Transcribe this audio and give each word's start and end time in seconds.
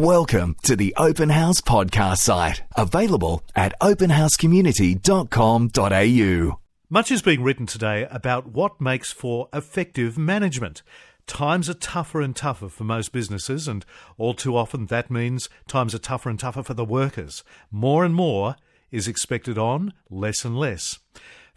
Welcome 0.00 0.56
to 0.62 0.76
the 0.76 0.94
Open 0.96 1.28
House 1.28 1.60
podcast 1.60 2.20
site, 2.20 2.62
available 2.74 3.42
at 3.54 3.78
openhousecommunity.com.au. 3.80 6.58
Much 6.88 7.10
is 7.10 7.20
being 7.20 7.42
written 7.42 7.66
today 7.66 8.08
about 8.10 8.46
what 8.46 8.80
makes 8.80 9.12
for 9.12 9.50
effective 9.52 10.16
management. 10.16 10.82
Times 11.26 11.68
are 11.68 11.74
tougher 11.74 12.22
and 12.22 12.34
tougher 12.34 12.70
for 12.70 12.84
most 12.84 13.12
businesses, 13.12 13.68
and 13.68 13.84
all 14.16 14.32
too 14.32 14.56
often 14.56 14.86
that 14.86 15.10
means 15.10 15.50
times 15.68 15.94
are 15.94 15.98
tougher 15.98 16.30
and 16.30 16.40
tougher 16.40 16.62
for 16.62 16.72
the 16.72 16.82
workers. 16.82 17.44
More 17.70 18.02
and 18.02 18.14
more 18.14 18.56
is 18.90 19.06
expected 19.06 19.58
on, 19.58 19.92
less 20.08 20.46
and 20.46 20.58
less. 20.58 20.98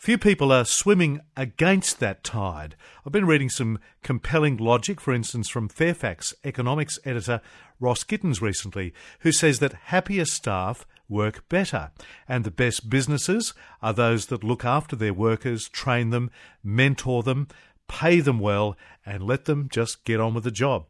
Few 0.04 0.17
people 0.17 0.51
are 0.51 0.65
swimming 0.65 1.21
against 1.38 2.01
that 2.01 2.25
tide. 2.25 2.75
I've 3.05 3.13
been 3.13 3.25
reading 3.25 3.49
some 3.49 3.79
compelling 4.04 4.57
logic, 4.57 4.99
for 4.99 5.13
instance, 5.13 5.47
from 5.47 5.69
Fairfax 5.69 6.33
economics 6.43 6.99
editor 7.05 7.39
Ross 7.79 8.04
Gittins 8.04 8.41
recently, 8.41 8.93
who 9.19 9.31
says 9.31 9.59
that 9.59 9.71
happier 9.86 10.25
staff 10.25 10.86
work 11.07 11.47
better, 11.47 11.92
and 12.28 12.43
the 12.43 12.51
best 12.51 12.89
businesses 12.89 13.54
are 13.81 13.93
those 13.93 14.25
that 14.25 14.43
look 14.43 14.65
after 14.65 14.97
their 14.97 15.14
workers, 15.14 15.69
train 15.69 16.09
them, 16.09 16.29
mentor 16.61 17.23
them, 17.23 17.47
pay 17.87 18.20
them 18.20 18.39
well, 18.39 18.75
and 19.06 19.23
let 19.23 19.45
them 19.45 19.70
just 19.71 20.04
get 20.04 20.20
on 20.20 20.33
with 20.33 20.43
the 20.43 20.51
job. 20.51 20.86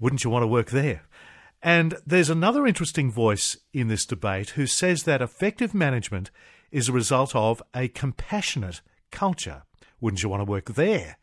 Wouldn't 0.00 0.24
you 0.24 0.30
want 0.30 0.44
to 0.44 0.48
work 0.48 0.70
there? 0.70 1.02
And 1.62 1.96
there's 2.06 2.30
another 2.30 2.66
interesting 2.66 3.12
voice 3.12 3.58
in 3.74 3.88
this 3.88 4.06
debate 4.06 4.50
who 4.50 4.66
says 4.66 5.02
that 5.02 5.20
effective 5.20 5.74
management 5.74 6.30
is 6.76 6.90
a 6.90 6.92
result 6.92 7.34
of 7.34 7.62
a 7.74 7.88
compassionate 7.88 8.82
culture. 9.10 9.62
Wouldn't 9.98 10.22
you 10.22 10.28
want 10.28 10.42
to 10.42 10.50
work 10.50 10.74
there? 10.74 11.16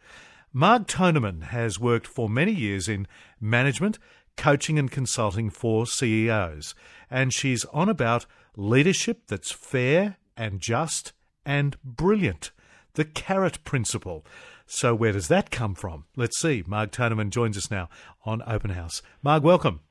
Marg 0.52 0.88
Thonemann 0.88 1.44
has 1.44 1.80
worked 1.80 2.08
for 2.08 2.28
many 2.28 2.52
years 2.52 2.90
in 2.90 3.08
management, 3.40 4.00
coaching, 4.36 4.80
and 4.80 4.90
consulting 4.90 5.52
for 5.52 5.86
CEOs, 5.86 6.74
and 7.08 7.32
she's 7.32 7.66
on 7.66 7.88
about 7.88 8.26
leadership 8.58 9.28
that's 9.28 9.52
fair 9.52 10.18
and 10.36 10.60
just 10.60 11.14
and 11.46 11.78
brilliant. 11.84 12.50
The 12.96 13.06
carat 13.06 13.64
principle. 13.64 14.26
So, 14.66 14.96
where 14.96 15.12
does 15.12 15.28
that 15.28 15.52
come 15.52 15.76
from? 15.76 16.06
Let's 16.16 16.40
see. 16.40 16.64
Marg 16.66 16.90
Thonemann 16.90 17.30
joins 17.30 17.58
us 17.58 17.70
now 17.70 17.90
on 18.26 18.42
Open 18.48 18.72
House. 18.72 19.04
Marg, 19.22 19.44
welcome. 19.44 19.82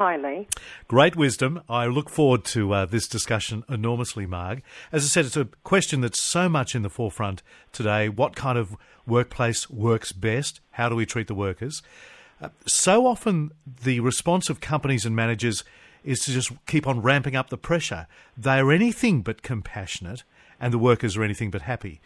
Hi, 0.00 0.16
Lee. 0.16 0.48
Great 0.88 1.14
wisdom. 1.14 1.60
I 1.68 1.84
look 1.84 2.08
forward 2.08 2.46
to 2.46 2.72
uh, 2.72 2.86
this 2.86 3.06
discussion 3.06 3.64
enormously, 3.68 4.24
Marg. 4.24 4.62
As 4.90 5.04
I 5.04 5.08
said, 5.08 5.26
it's 5.26 5.36
a 5.36 5.44
question 5.62 6.00
that's 6.00 6.18
so 6.18 6.48
much 6.48 6.74
in 6.74 6.80
the 6.80 6.88
forefront 6.88 7.42
today. 7.70 8.08
What 8.08 8.34
kind 8.34 8.56
of 8.56 8.78
workplace 9.06 9.68
works 9.68 10.12
best? 10.12 10.62
How 10.70 10.88
do 10.88 10.96
we 10.96 11.04
treat 11.04 11.26
the 11.26 11.34
workers? 11.34 11.82
Uh, 12.40 12.48
so 12.64 13.06
often, 13.06 13.50
the 13.84 14.00
response 14.00 14.48
of 14.48 14.62
companies 14.62 15.04
and 15.04 15.14
managers 15.14 15.64
is 16.02 16.20
to 16.20 16.32
just 16.32 16.50
keep 16.66 16.86
on 16.86 17.02
ramping 17.02 17.36
up 17.36 17.50
the 17.50 17.58
pressure. 17.58 18.06
They 18.38 18.58
are 18.58 18.72
anything 18.72 19.20
but 19.20 19.42
compassionate, 19.42 20.24
and 20.58 20.72
the 20.72 20.78
workers 20.78 21.18
are 21.18 21.24
anything 21.24 21.50
but 21.50 21.60
happy. 21.60 22.00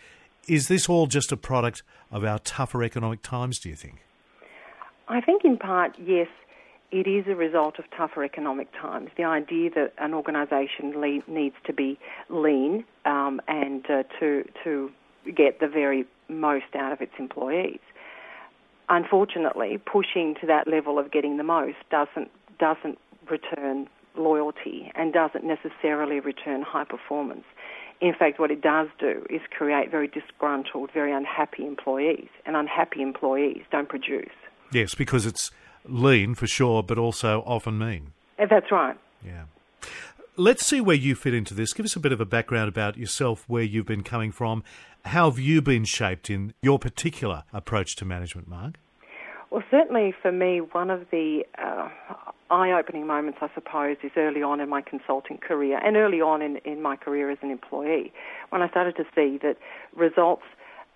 Is 0.48 0.66
this 0.66 0.88
all 0.88 1.06
just 1.06 1.30
a 1.30 1.36
product 1.36 1.84
of 2.10 2.24
our 2.24 2.40
tougher 2.40 2.82
economic 2.82 3.22
times, 3.22 3.60
do 3.60 3.68
you 3.68 3.76
think? 3.76 4.04
I 5.06 5.20
think, 5.20 5.44
in 5.44 5.58
part, 5.58 5.94
yes 6.04 6.26
it 6.90 7.06
is 7.06 7.26
a 7.26 7.34
result 7.34 7.78
of 7.78 7.84
tougher 7.96 8.24
economic 8.24 8.68
times. 8.72 9.10
The 9.16 9.24
idea 9.24 9.70
that 9.70 9.92
an 9.98 10.14
organisation 10.14 10.94
needs 11.26 11.56
to 11.64 11.72
be 11.72 11.98
lean 12.28 12.84
um, 13.04 13.40
and 13.48 13.84
uh, 13.90 14.04
to 14.20 14.44
to 14.64 14.90
get 15.34 15.60
the 15.60 15.68
very 15.68 16.04
most 16.28 16.74
out 16.74 16.92
of 16.92 17.00
its 17.00 17.12
employees. 17.18 17.80
Unfortunately, 18.88 19.78
pushing 19.78 20.34
to 20.40 20.46
that 20.46 20.68
level 20.68 20.98
of 20.98 21.10
getting 21.10 21.36
the 21.36 21.44
most 21.44 21.78
doesn't 21.90 22.30
doesn't 22.58 22.98
return 23.30 23.88
loyalty 24.16 24.92
and 24.94 25.12
doesn't 25.12 25.44
necessarily 25.44 26.20
return 26.20 26.62
high 26.62 26.84
performance. 26.84 27.44
In 28.00 28.14
fact, 28.14 28.38
what 28.38 28.50
it 28.50 28.60
does 28.60 28.88
do 28.98 29.24
is 29.30 29.40
create 29.50 29.90
very 29.90 30.08
disgruntled, 30.08 30.90
very 30.92 31.12
unhappy 31.12 31.66
employees, 31.66 32.28
and 32.44 32.56
unhappy 32.56 33.02
employees 33.02 33.62
don't 33.70 33.88
produce. 33.88 34.34
Yes, 34.72 34.94
because 34.94 35.26
it's 35.26 35.50
lean 35.84 36.34
for 36.34 36.46
sure, 36.46 36.82
but 36.82 36.98
also 36.98 37.42
often 37.46 37.78
mean. 37.78 38.12
That's 38.38 38.70
right. 38.70 38.96
Yeah. 39.24 39.44
Let's 40.36 40.66
see 40.66 40.80
where 40.80 40.96
you 40.96 41.14
fit 41.14 41.32
into 41.34 41.54
this. 41.54 41.72
Give 41.72 41.86
us 41.86 41.94
a 41.94 42.00
bit 42.00 42.12
of 42.12 42.20
a 42.20 42.24
background 42.24 42.68
about 42.68 42.96
yourself, 42.96 43.44
where 43.46 43.62
you've 43.62 43.86
been 43.86 44.02
coming 44.02 44.32
from. 44.32 44.64
How 45.04 45.30
have 45.30 45.38
you 45.38 45.62
been 45.62 45.84
shaped 45.84 46.28
in 46.28 46.54
your 46.62 46.78
particular 46.78 47.44
approach 47.52 47.94
to 47.96 48.04
management, 48.04 48.48
Mark? 48.48 48.74
Well, 49.50 49.62
certainly 49.70 50.12
for 50.20 50.32
me, 50.32 50.58
one 50.58 50.90
of 50.90 51.06
the 51.12 51.44
uh, 51.58 51.88
eye 52.50 52.72
opening 52.72 53.06
moments, 53.06 53.38
I 53.40 53.48
suppose, 53.54 53.96
is 54.02 54.10
early 54.16 54.42
on 54.42 54.58
in 54.60 54.68
my 54.68 54.82
consulting 54.82 55.38
career 55.38 55.78
and 55.84 55.96
early 55.96 56.20
on 56.20 56.42
in, 56.42 56.56
in 56.64 56.82
my 56.82 56.96
career 56.96 57.30
as 57.30 57.38
an 57.42 57.52
employee 57.52 58.12
when 58.48 58.62
I 58.62 58.68
started 58.68 58.96
to 58.96 59.04
see 59.14 59.38
that 59.42 59.56
results 59.94 60.42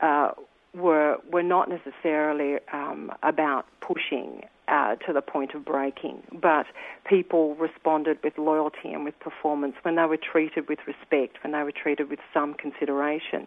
uh, 0.00 0.32
were, 0.74 1.18
were 1.30 1.44
not 1.44 1.68
necessarily 1.68 2.58
um, 2.72 3.12
about 3.22 3.66
pushing 3.80 4.42
uh, 4.68 4.96
to 4.96 5.12
the 5.12 5.22
point 5.22 5.54
of 5.54 5.64
breaking, 5.64 6.22
but 6.32 6.66
people 7.08 7.54
responded 7.56 8.18
with 8.22 8.36
loyalty 8.36 8.92
and 8.92 9.04
with 9.04 9.18
performance 9.20 9.74
when 9.82 9.96
they 9.96 10.04
were 10.04 10.18
treated 10.18 10.68
with 10.68 10.78
respect, 10.86 11.38
when 11.42 11.52
they 11.52 11.62
were 11.62 11.72
treated 11.72 12.10
with 12.10 12.18
some 12.34 12.54
consideration. 12.54 13.46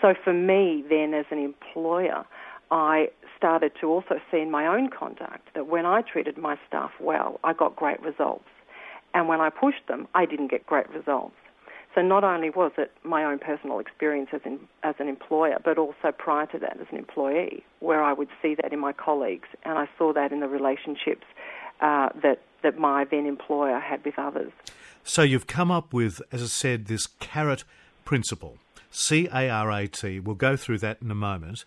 So 0.00 0.14
for 0.22 0.32
me, 0.32 0.84
then 0.88 1.14
as 1.14 1.26
an 1.30 1.38
employer, 1.38 2.24
I 2.70 3.08
started 3.36 3.72
to 3.80 3.88
also 3.88 4.20
see 4.30 4.40
in 4.40 4.50
my 4.50 4.66
own 4.66 4.90
conduct 4.90 5.48
that 5.54 5.66
when 5.66 5.86
I 5.86 6.02
treated 6.02 6.38
my 6.38 6.56
staff 6.66 6.90
well, 7.00 7.40
I 7.44 7.52
got 7.52 7.76
great 7.76 8.00
results. 8.02 8.44
And 9.12 9.28
when 9.28 9.40
I 9.40 9.50
pushed 9.50 9.86
them, 9.86 10.08
I 10.14 10.26
didn't 10.26 10.50
get 10.50 10.66
great 10.66 10.88
results. 10.90 11.36
So 11.94 12.02
not 12.02 12.24
only 12.24 12.50
was 12.50 12.72
it 12.76 12.90
my 13.04 13.24
own 13.24 13.38
personal 13.38 13.78
experience 13.78 14.30
as, 14.32 14.40
in, 14.44 14.58
as 14.82 14.96
an 14.98 15.08
employer, 15.08 15.58
but 15.64 15.78
also 15.78 16.10
prior 16.16 16.46
to 16.46 16.58
that 16.58 16.78
as 16.80 16.86
an 16.90 16.98
employee, 16.98 17.64
where 17.78 18.02
I 18.02 18.12
would 18.12 18.28
see 18.42 18.56
that 18.56 18.72
in 18.72 18.80
my 18.80 18.92
colleagues, 18.92 19.48
and 19.64 19.78
I 19.78 19.88
saw 19.96 20.12
that 20.12 20.32
in 20.32 20.40
the 20.40 20.48
relationships 20.48 21.26
uh, 21.80 22.08
that 22.22 22.40
that 22.62 22.78
my 22.78 23.04
then 23.04 23.26
employer 23.26 23.78
had 23.78 24.02
with 24.04 24.18
others. 24.18 24.50
So 25.04 25.22
you've 25.22 25.46
come 25.46 25.70
up 25.70 25.92
with, 25.92 26.22
as 26.32 26.42
I 26.42 26.46
said, 26.46 26.86
this 26.86 27.06
carat 27.06 27.62
principle, 28.06 28.56
C 28.90 29.28
A 29.32 29.50
R 29.50 29.70
A 29.70 29.86
T. 29.86 30.18
We'll 30.18 30.34
go 30.34 30.56
through 30.56 30.78
that 30.78 31.02
in 31.02 31.10
a 31.10 31.14
moment. 31.14 31.64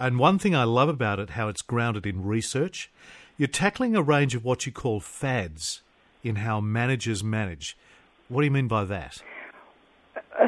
And 0.00 0.18
one 0.18 0.38
thing 0.38 0.54
I 0.56 0.64
love 0.64 0.88
about 0.88 1.20
it, 1.20 1.30
how 1.30 1.48
it's 1.48 1.62
grounded 1.62 2.06
in 2.06 2.24
research. 2.24 2.90
You're 3.38 3.46
tackling 3.46 3.94
a 3.94 4.02
range 4.02 4.34
of 4.34 4.44
what 4.44 4.66
you 4.66 4.72
call 4.72 5.00
fads 5.00 5.82
in 6.24 6.36
how 6.36 6.60
managers 6.60 7.22
manage. 7.22 7.76
What 8.28 8.42
do 8.42 8.46
you 8.46 8.50
mean 8.50 8.68
by 8.68 8.84
that? 8.84 9.22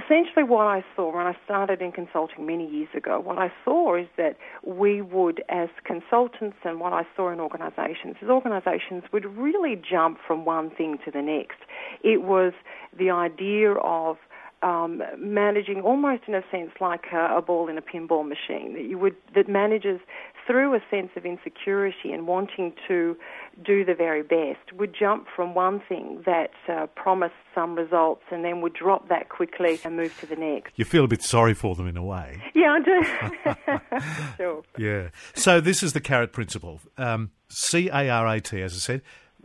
Essentially 0.04 0.44
what 0.44 0.66
I 0.66 0.84
saw 0.94 1.14
when 1.14 1.26
I 1.26 1.36
started 1.44 1.80
in 1.80 1.92
consulting 1.92 2.46
many 2.46 2.68
years 2.68 2.88
ago, 2.96 3.20
what 3.20 3.38
I 3.38 3.52
saw 3.64 3.96
is 3.96 4.06
that 4.16 4.36
we 4.64 5.00
would, 5.00 5.42
as 5.48 5.68
consultants, 5.84 6.56
and 6.64 6.80
what 6.80 6.92
I 6.92 7.02
saw 7.16 7.30
in 7.32 7.40
organisations, 7.40 8.16
is 8.22 8.28
organisations 8.28 9.04
would 9.12 9.24
really 9.24 9.76
jump 9.76 10.18
from 10.26 10.44
one 10.44 10.70
thing 10.70 10.98
to 11.04 11.10
the 11.10 11.22
next. 11.22 11.58
It 12.02 12.22
was 12.22 12.52
the 12.96 13.10
idea 13.10 13.72
of 13.72 14.16
um, 14.62 15.02
managing 15.18 15.82
almost 15.82 16.22
in 16.26 16.34
a 16.34 16.42
sense 16.50 16.70
like 16.80 17.04
a, 17.12 17.36
a, 17.36 17.42
ball 17.42 17.68
in 17.68 17.76
a 17.76 17.82
pinball 17.82 18.26
machine 18.26 18.72
that 18.72 18.84
you 18.84 18.98
would 18.98 19.14
that 19.34 19.46
managers 19.46 20.00
through 20.46 20.74
a 20.74 20.80
sense 20.90 21.10
of 21.16 21.24
insecurity 21.24 22.12
and 22.12 22.26
wanting 22.26 22.72
to 22.88 23.16
do 23.64 23.84
the 23.84 23.94
very 23.94 24.22
best 24.22 24.72
would 24.76 24.94
jump 24.98 25.26
from 25.34 25.54
one 25.54 25.80
thing 25.88 26.22
that 26.26 26.50
uh, 26.68 26.86
promised 26.94 27.34
some 27.54 27.74
results 27.74 28.22
and 28.30 28.44
then 28.44 28.60
would 28.60 28.74
drop 28.74 29.08
that 29.08 29.28
quickly 29.28 29.80
and 29.84 29.96
move 29.96 30.16
to 30.20 30.26
the 30.26 30.36
next. 30.36 30.72
You 30.76 30.84
feel 30.84 31.04
a 31.04 31.08
bit 31.08 31.22
sorry 31.22 31.54
for 31.54 31.74
them 31.74 31.86
in 31.86 31.96
a 31.96 32.04
way. 32.04 32.42
Yeah, 32.54 32.78
I 32.78 32.80
do. 32.80 34.36
sure. 34.36 34.62
Yeah. 34.78 35.08
So 35.34 35.60
this 35.60 35.82
is 35.82 35.92
the 35.92 36.00
carat 36.00 36.32
principle. 36.32 36.80
Um, 36.98 37.30
C 37.48 37.88
A 37.88 38.08
R 38.08 38.26
A 38.26 38.40
T, 38.40 38.62
as 38.62 38.74
I 38.74 38.78
said. 38.78 39.02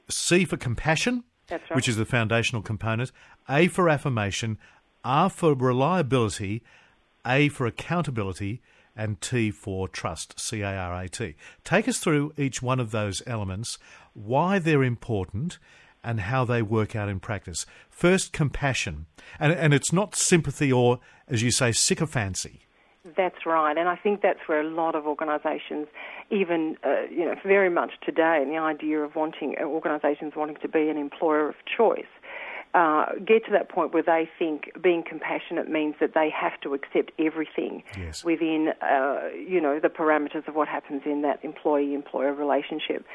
C 0.09 0.45
for 0.45 0.57
compassion, 0.57 1.23
right. 1.51 1.61
which 1.73 1.87
is 1.87 1.97
the 1.97 2.05
foundational 2.05 2.61
component. 2.61 3.11
A 3.47 3.67
for 3.67 3.89
affirmation. 3.89 4.57
R 5.03 5.29
for 5.29 5.53
reliability, 5.53 6.61
A 7.25 7.49
for 7.49 7.65
accountability, 7.65 8.61
and 8.99 9.21
T 9.21 9.49
for 9.49 9.87
trust, 9.87 10.37
C 10.37 10.61
A 10.61 10.75
R 10.75 11.03
A 11.03 11.07
T. 11.07 11.35
Take 11.63 11.87
us 11.87 11.99
through 11.99 12.33
each 12.37 12.61
one 12.61 12.81
of 12.81 12.91
those 12.91 13.23
elements, 13.25 13.79
why 14.13 14.59
they're 14.59 14.83
important, 14.83 15.57
and 16.03 16.19
how 16.19 16.43
they 16.43 16.61
work 16.61 16.95
out 16.95 17.07
in 17.07 17.19
practice. 17.19 17.65
First, 17.89 18.33
compassion. 18.33 19.05
And, 19.39 19.53
and 19.53 19.73
it's 19.73 19.93
not 19.93 20.15
sympathy 20.15 20.71
or, 20.71 20.99
as 21.29 21.41
you 21.41 21.51
say, 21.51 21.71
sycophancy. 21.71 22.65
That's 23.15 23.45
right, 23.45 23.77
and 23.77 23.87
I 23.87 23.95
think 23.95 24.21
that's 24.21 24.39
where 24.47 24.59
a 24.59 24.69
lot 24.69 24.93
of 24.93 25.07
organisations, 25.07 25.87
even 26.29 26.75
uh, 26.85 27.03
you 27.09 27.25
know, 27.25 27.35
very 27.45 27.69
much 27.69 27.91
today, 28.05 28.39
and 28.41 28.51
the 28.51 28.57
idea 28.57 28.99
of 28.99 29.15
wanting 29.15 29.55
organisations 29.59 30.33
wanting 30.35 30.57
to 30.61 30.67
be 30.67 30.89
an 30.89 30.97
employer 30.97 31.47
of 31.47 31.55
choice, 31.65 32.11
uh, 32.73 33.13
get 33.25 33.45
to 33.45 33.51
that 33.51 33.67
point 33.69 33.93
where 33.93 34.03
they 34.03 34.29
think 34.37 34.69
being 34.81 35.03
compassionate 35.03 35.67
means 35.69 35.95
that 35.99 36.13
they 36.13 36.29
have 36.29 36.59
to 36.61 36.75
accept 36.75 37.11
everything 37.17 37.83
yes. 37.97 38.23
within, 38.23 38.73
uh, 38.81 39.29
you 39.35 39.59
know, 39.59 39.79
the 39.79 39.89
parameters 39.89 40.47
of 40.47 40.55
what 40.55 40.67
happens 40.67 41.01
in 41.05 41.23
that 41.23 41.43
employee-employer 41.43 42.33
relationship. 42.33 43.05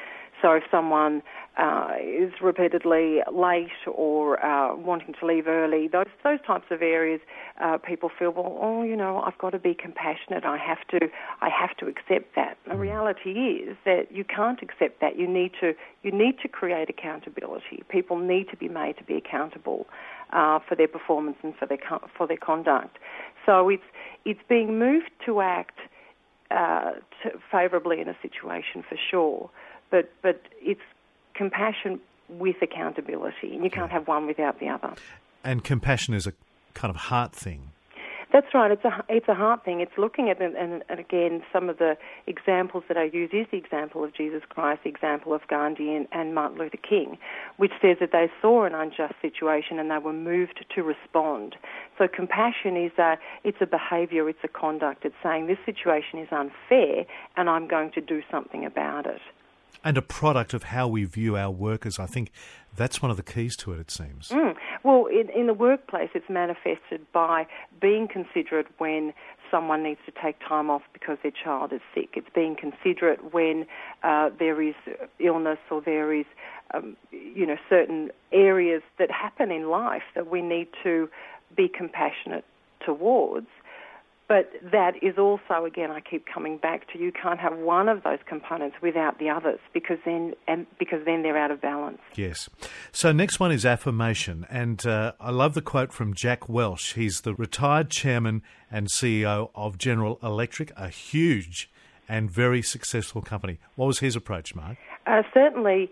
So 0.45 0.51
if 0.51 0.63
someone 0.69 1.23
uh, 1.57 1.93
is 1.99 2.31
repeatedly 2.39 3.21
late 3.33 3.71
or 3.87 4.45
uh, 4.45 4.75
wanting 4.75 5.15
to 5.19 5.25
leave 5.25 5.47
early, 5.47 5.87
those 5.87 6.05
those 6.23 6.37
types 6.45 6.65
of 6.69 6.83
areas, 6.83 7.19
uh, 7.59 7.79
people 7.79 8.11
feel, 8.19 8.29
well, 8.29 8.55
oh, 8.61 8.83
you 8.83 8.95
know, 8.95 9.23
I've 9.25 9.39
got 9.39 9.53
to 9.53 9.59
be 9.59 9.73
compassionate. 9.73 10.45
I 10.45 10.57
have 10.57 10.85
to, 10.89 11.09
I 11.41 11.49
have 11.49 11.75
to 11.77 11.87
accept 11.87 12.35
that. 12.35 12.59
The 12.69 12.77
reality 12.77 13.31
is 13.31 13.75
that 13.85 14.11
you 14.11 14.23
can't 14.23 14.61
accept 14.61 15.01
that. 15.01 15.17
You 15.17 15.27
need 15.27 15.53
to, 15.61 15.73
you 16.03 16.11
need 16.11 16.37
to 16.43 16.47
create 16.47 16.91
accountability. 16.91 17.81
People 17.89 18.19
need 18.19 18.47
to 18.49 18.57
be 18.57 18.67
made 18.67 18.99
to 18.99 19.03
be 19.03 19.15
accountable 19.15 19.87
uh, 20.31 20.59
for 20.59 20.75
their 20.75 20.87
performance 20.87 21.37
and 21.41 21.55
for 21.55 21.65
their 21.65 21.79
for 22.15 22.27
their 22.27 22.37
conduct. 22.37 22.99
So 23.47 23.67
it's 23.69 23.89
it's 24.25 24.41
being 24.47 24.77
moved 24.77 25.09
to 25.25 25.41
act 25.41 25.79
uh, 26.51 26.91
to 27.23 27.31
favourably 27.51 27.99
in 27.99 28.07
a 28.07 28.15
situation 28.21 28.83
for 28.87 28.97
sure, 29.09 29.49
but 29.89 30.11
but 30.21 30.41
it's 30.61 30.81
compassion 31.33 31.99
with 32.29 32.55
accountability, 32.61 33.53
and 33.53 33.63
you 33.63 33.69
can't 33.69 33.91
have 33.91 34.07
one 34.07 34.25
without 34.25 34.59
the 34.59 34.67
other. 34.67 34.93
And 35.43 35.63
compassion 35.63 36.13
is 36.13 36.25
a 36.25 36.33
kind 36.73 36.89
of 36.89 36.95
heart 36.95 37.33
thing. 37.33 37.71
That's 38.35 38.53
right. 38.53 38.69
It's 38.69 38.83
a 38.83 39.03
it's 39.07 39.29
a 39.29 39.33
heart 39.33 39.63
thing. 39.63 39.79
It's 39.79 39.97
looking 39.97 40.29
at 40.29 40.41
and, 40.41 40.55
and, 40.55 40.83
and 40.89 40.99
again 40.99 41.41
some 41.53 41.69
of 41.69 41.77
the 41.77 41.95
examples 42.27 42.83
that 42.89 42.97
I 42.97 43.05
use 43.05 43.29
is 43.31 43.45
the 43.49 43.57
example 43.57 44.03
of 44.03 44.13
Jesus 44.13 44.41
Christ, 44.49 44.81
the 44.83 44.89
example 44.89 45.33
of 45.33 45.47
Gandhi 45.47 45.95
and, 45.95 46.07
and 46.11 46.35
Martin 46.35 46.57
Luther 46.57 46.77
King, 46.77 47.17
which 47.55 47.71
says 47.81 47.95
that 48.01 48.11
they 48.11 48.29
saw 48.41 48.65
an 48.65 48.73
unjust 48.73 49.13
situation 49.21 49.79
and 49.79 49.89
they 49.89 49.99
were 49.99 50.11
moved 50.11 50.65
to 50.73 50.83
respond. 50.83 51.55
So 51.97 52.09
compassion 52.13 52.75
is 52.75 52.91
a 52.97 53.17
it's 53.45 53.59
a 53.61 53.67
behaviour, 53.67 54.27
it's 54.27 54.43
a 54.43 54.49
conduct. 54.49 55.05
It's 55.05 55.15
saying 55.23 55.47
this 55.47 55.59
situation 55.65 56.19
is 56.19 56.27
unfair 56.31 57.05
and 57.37 57.49
I'm 57.49 57.69
going 57.69 57.91
to 57.91 58.01
do 58.01 58.21
something 58.29 58.65
about 58.65 59.05
it 59.05 59.21
and 59.85 59.97
a 59.97 60.01
product 60.01 60.55
of 60.55 60.63
how 60.63 60.87
we 60.87 61.05
view 61.05 61.37
our 61.37 61.51
workers. 61.51 61.99
I 61.99 62.07
think 62.07 62.31
that's 62.75 63.01
one 63.01 63.11
of 63.11 63.17
the 63.17 63.23
keys 63.23 63.55
to 63.57 63.71
it, 63.71 63.79
it 63.79 63.91
seems. 63.91 64.29
Mm. 64.29 64.55
Well, 64.83 65.05
in, 65.05 65.29
in, 65.29 65.47
the 65.47 65.53
workplace, 65.53 66.09
it's 66.15 66.29
manifested 66.29 67.05
by 67.13 67.45
being 67.79 68.07
considerate 68.07 68.67
when 68.79 69.13
someone 69.51 69.83
needs 69.83 69.99
to 70.07 70.11
take 70.11 70.37
time 70.39 70.69
off 70.71 70.81
because 70.91 71.19
their 71.21 71.31
child 71.31 71.71
is 71.71 71.81
sick. 71.93 72.09
It's 72.15 72.27
being 72.33 72.55
considerate 72.55 73.33
when 73.33 73.67
uh, 74.03 74.31
there 74.37 74.61
is 74.61 74.75
illness 75.19 75.59
or 75.69 75.81
there 75.81 76.11
is, 76.13 76.25
um, 76.73 76.97
you 77.11 77.45
know, 77.45 77.57
certain 77.69 78.09
areas 78.31 78.81
that 78.97 79.11
happen 79.11 79.51
in 79.51 79.69
life 79.69 80.03
that 80.15 80.29
we 80.29 80.41
need 80.41 80.67
to 80.83 81.07
be 81.55 81.67
compassionate 81.67 82.43
towards. 82.83 83.47
But 84.27 84.51
that 84.71 84.93
is 85.03 85.17
also, 85.19 85.65
again, 85.65 85.91
I 85.91 86.01
keep 86.01 86.25
coming 86.25 86.57
back 86.57 86.91
to 86.91 86.99
you 86.99 87.11
can't 87.11 87.39
have 87.39 87.55
one 87.57 87.87
of 87.87 88.03
those 88.03 88.17
components 88.27 88.77
without 88.81 89.19
the 89.19 89.29
others 89.29 89.59
because 89.71 89.97
then 90.03 90.33
and 90.47 90.65
because 90.79 91.05
then 91.05 91.21
they're 91.21 91.37
out 91.37 91.51
of 91.51 91.61
balance. 91.61 91.99
Yes. 92.15 92.49
So 92.91 93.11
next 93.11 93.39
one 93.39 93.51
is 93.51 93.65
affirmation, 93.65 94.47
and 94.49 94.85
uh, 94.85 95.13
I 95.19 95.29
love 95.29 95.53
the 95.53 95.61
quote 95.61 95.93
from 95.93 96.15
Jack 96.15 96.49
Welch. 96.49 96.93
He's 96.93 97.21
the 97.21 97.35
retired 97.35 97.91
chairman 97.91 98.41
and 98.71 98.87
CEO 98.87 99.51
of 99.53 99.77
General 99.77 100.17
Electric, 100.23 100.71
a 100.75 100.89
huge 100.89 101.69
and 102.09 102.29
very 102.29 102.61
successful 102.61 103.21
company. 103.21 103.59
What 103.75 103.87
was 103.87 103.99
his 103.99 104.15
approach, 104.15 104.55
Mark? 104.55 104.77
Uh, 105.05 105.21
certainly 105.33 105.91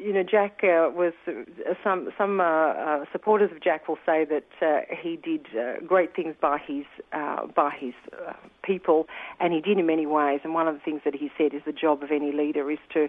you 0.00 0.12
know, 0.12 0.22
Jack 0.22 0.60
uh, 0.62 0.90
was 0.94 1.12
uh, 1.26 1.32
some 1.82 2.10
some 2.16 2.40
uh, 2.40 2.44
uh, 2.44 3.04
supporters 3.10 3.50
of 3.50 3.60
Jack 3.60 3.88
will 3.88 3.98
say 4.06 4.24
that 4.24 4.44
uh, 4.60 4.94
he 4.94 5.16
did 5.16 5.46
uh, 5.58 5.80
great 5.84 6.14
things 6.14 6.36
by 6.40 6.58
his 6.58 6.84
by 7.54 7.74
his 7.78 7.94
people, 8.62 9.08
and 9.40 9.52
he 9.52 9.60
did 9.60 9.78
in 9.78 9.86
many 9.86 10.06
ways. 10.06 10.40
And 10.44 10.54
one 10.54 10.68
of 10.68 10.74
the 10.74 10.80
things 10.80 11.00
that 11.04 11.14
he 11.14 11.30
said 11.36 11.52
is 11.52 11.62
the 11.66 11.72
job 11.72 12.02
of 12.02 12.12
any 12.12 12.30
leader 12.32 12.70
is 12.70 12.78
to 12.92 13.08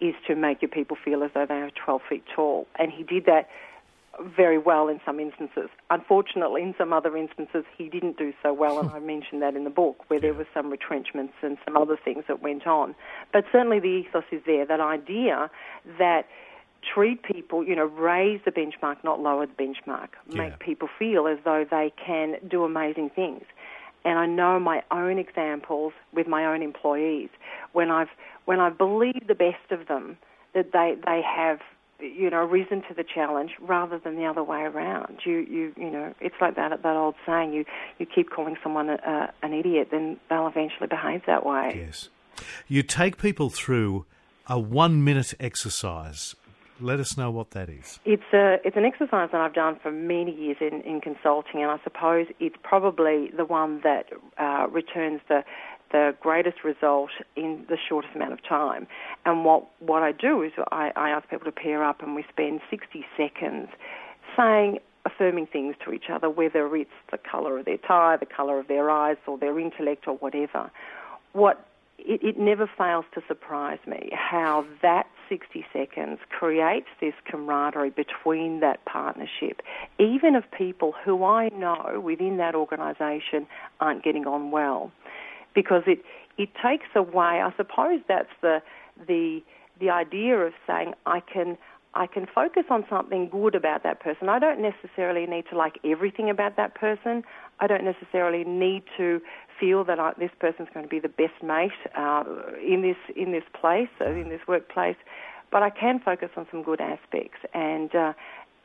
is 0.00 0.14
to 0.26 0.34
make 0.34 0.62
your 0.62 0.70
people 0.70 0.96
feel 1.02 1.22
as 1.22 1.30
though 1.34 1.46
they 1.46 1.54
are 1.54 1.70
12 1.84 2.00
feet 2.08 2.24
tall, 2.34 2.66
and 2.78 2.90
he 2.90 3.02
did 3.02 3.26
that 3.26 3.48
very 4.20 4.58
well 4.58 4.88
in 4.88 5.00
some 5.04 5.20
instances. 5.20 5.68
Unfortunately, 5.90 6.62
in 6.62 6.74
some 6.76 6.92
other 6.92 7.16
instances, 7.16 7.64
he 7.76 7.88
didn't 7.88 8.16
do 8.16 8.32
so 8.42 8.52
well, 8.52 8.78
and 8.78 8.90
I 8.90 8.98
mentioned 9.14 9.42
that 9.42 9.56
in 9.56 9.64
the 9.64 9.70
book, 9.70 10.04
where 10.08 10.20
there 10.20 10.34
were 10.34 10.46
some 10.54 10.70
retrenchments 10.70 11.34
and 11.42 11.58
some 11.64 11.76
other 11.76 11.98
things 12.02 12.24
that 12.28 12.42
went 12.42 12.66
on. 12.66 12.94
But 13.32 13.44
certainly 13.52 13.80
the 13.80 13.88
ethos 13.88 14.24
is 14.32 14.42
there, 14.46 14.66
that 14.66 14.80
idea 14.80 15.50
that 15.98 16.26
treat 16.94 17.22
people, 17.22 17.64
you 17.64 17.74
know, 17.74 17.86
raise 17.86 18.40
the 18.44 18.50
benchmark, 18.50 19.02
not 19.02 19.20
lower 19.20 19.46
the 19.46 19.52
benchmark, 19.52 20.08
yeah. 20.28 20.36
make 20.36 20.58
people 20.58 20.88
feel 20.98 21.26
as 21.26 21.38
though 21.44 21.64
they 21.68 21.92
can 22.04 22.36
do 22.48 22.64
amazing 22.64 23.10
things. 23.10 23.44
And 24.04 24.18
I 24.18 24.26
know 24.26 24.60
my 24.60 24.82
own 24.90 25.18
examples 25.18 25.94
with 26.12 26.26
my 26.26 26.44
own 26.44 26.62
employees 26.62 27.30
when 27.72 27.90
I've 27.90 28.10
when 28.44 28.60
I 28.60 28.68
believe 28.68 29.26
the 29.26 29.34
best 29.34 29.70
of 29.70 29.88
them 29.88 30.18
that 30.52 30.72
they 30.72 30.96
they 31.06 31.22
have 31.22 31.60
you 32.00 32.30
know, 32.30 32.44
risen 32.44 32.82
to 32.88 32.94
the 32.94 33.04
challenge 33.04 33.52
rather 33.60 33.98
than 33.98 34.16
the 34.16 34.24
other 34.24 34.42
way 34.42 34.62
around. 34.62 35.20
You, 35.24 35.38
you, 35.38 35.72
you 35.76 35.90
know, 35.90 36.14
it's 36.20 36.34
like 36.40 36.56
that 36.56 36.82
that 36.82 36.96
old 36.96 37.14
saying: 37.26 37.52
you, 37.52 37.64
you 37.98 38.06
keep 38.06 38.30
calling 38.30 38.56
someone 38.62 38.90
a, 38.90 39.32
an 39.42 39.52
idiot, 39.52 39.88
then 39.90 40.18
they'll 40.28 40.46
eventually 40.46 40.88
behave 40.88 41.22
that 41.26 41.44
way. 41.46 41.84
Yes, 41.86 42.08
you 42.68 42.82
take 42.82 43.18
people 43.18 43.50
through 43.50 44.06
a 44.46 44.58
one-minute 44.58 45.34
exercise. 45.40 46.34
Let 46.80 46.98
us 46.98 47.16
know 47.16 47.30
what 47.30 47.52
that 47.52 47.68
is. 47.68 48.00
It's 48.04 48.22
a 48.32 48.58
it's 48.64 48.76
an 48.76 48.84
exercise 48.84 49.28
that 49.30 49.40
I've 49.40 49.54
done 49.54 49.78
for 49.80 49.92
many 49.92 50.34
years 50.34 50.56
in, 50.60 50.80
in 50.82 51.00
consulting, 51.00 51.62
and 51.62 51.70
I 51.70 51.78
suppose 51.84 52.26
it's 52.40 52.56
probably 52.64 53.30
the 53.36 53.44
one 53.44 53.80
that 53.84 54.06
uh, 54.38 54.66
returns 54.68 55.20
the 55.28 55.44
the 55.92 56.14
greatest 56.20 56.64
result 56.64 57.10
in 57.36 57.64
the 57.68 57.76
shortest 57.88 58.14
amount 58.14 58.32
of 58.32 58.42
time. 58.42 58.86
And 59.24 59.44
what, 59.44 59.66
what 59.80 60.02
I 60.02 60.12
do 60.12 60.42
is 60.42 60.52
I, 60.70 60.92
I 60.96 61.10
ask 61.10 61.28
people 61.28 61.44
to 61.44 61.52
pair 61.52 61.84
up 61.84 62.02
and 62.02 62.14
we 62.14 62.24
spend 62.30 62.60
60 62.70 63.04
seconds 63.16 63.68
saying 64.36 64.78
affirming 65.06 65.46
things 65.46 65.76
to 65.84 65.92
each 65.92 66.10
other, 66.10 66.30
whether 66.30 66.74
it's 66.76 66.90
the 67.10 67.18
colour 67.18 67.58
of 67.58 67.64
their 67.64 67.76
tie, 67.78 68.16
the 68.16 68.26
colour 68.26 68.58
of 68.58 68.68
their 68.68 68.90
eyes, 68.90 69.16
or 69.26 69.38
their 69.38 69.58
intellect, 69.58 70.08
or 70.08 70.16
whatever. 70.16 70.70
What 71.32 71.66
it, 71.98 72.22
it 72.22 72.38
never 72.38 72.68
fails 72.78 73.04
to 73.14 73.22
surprise 73.28 73.78
me 73.86 74.10
how 74.12 74.66
that 74.82 75.06
60 75.28 75.64
seconds 75.72 76.18
creates 76.28 76.88
this 77.00 77.14
camaraderie 77.24 77.90
between 77.90 78.60
that 78.60 78.84
partnership, 78.84 79.62
even 79.98 80.34
of 80.34 80.44
people 80.50 80.94
who 81.04 81.24
I 81.24 81.48
know 81.50 82.00
within 82.00 82.36
that 82.38 82.54
organisation 82.54 83.46
aren't 83.80 84.02
getting 84.02 84.26
on 84.26 84.50
well 84.50 84.92
because 85.54 85.82
it 85.86 86.00
it 86.36 86.50
takes 86.62 86.88
away. 86.94 87.40
I 87.40 87.52
suppose 87.56 88.00
that's 88.08 88.32
the 88.40 88.62
the 89.06 89.40
the 89.80 89.90
idea 89.90 90.36
of 90.38 90.52
saying 90.66 90.94
I 91.06 91.20
can 91.20 91.56
I 91.94 92.06
can 92.08 92.26
focus 92.26 92.64
on 92.70 92.84
something 92.90 93.28
good 93.28 93.54
about 93.54 93.84
that 93.84 94.00
person. 94.00 94.28
I 94.28 94.40
don't 94.40 94.60
necessarily 94.60 95.26
need 95.26 95.44
to 95.50 95.56
like 95.56 95.78
everything 95.84 96.28
about 96.28 96.56
that 96.56 96.74
person. 96.74 97.22
I 97.60 97.68
don't 97.68 97.84
necessarily 97.84 98.42
need 98.42 98.82
to 98.96 99.20
feel 99.60 99.84
that 99.84 100.00
I, 100.00 100.12
this 100.18 100.32
person's 100.40 100.68
going 100.74 100.84
to 100.84 100.90
be 100.90 100.98
the 100.98 101.08
best 101.08 101.40
mate 101.42 101.70
uh, 101.96 102.24
in 102.60 102.82
this 102.82 102.96
in 103.16 103.30
this 103.30 103.44
place, 103.58 103.88
uh, 104.00 104.10
in 104.10 104.28
this 104.28 104.40
workplace. 104.48 104.96
But 105.52 105.62
I 105.62 105.70
can 105.70 106.00
focus 106.00 106.30
on 106.36 106.48
some 106.50 106.64
good 106.64 106.80
aspects, 106.80 107.38
and 107.54 107.94
uh, 107.94 108.12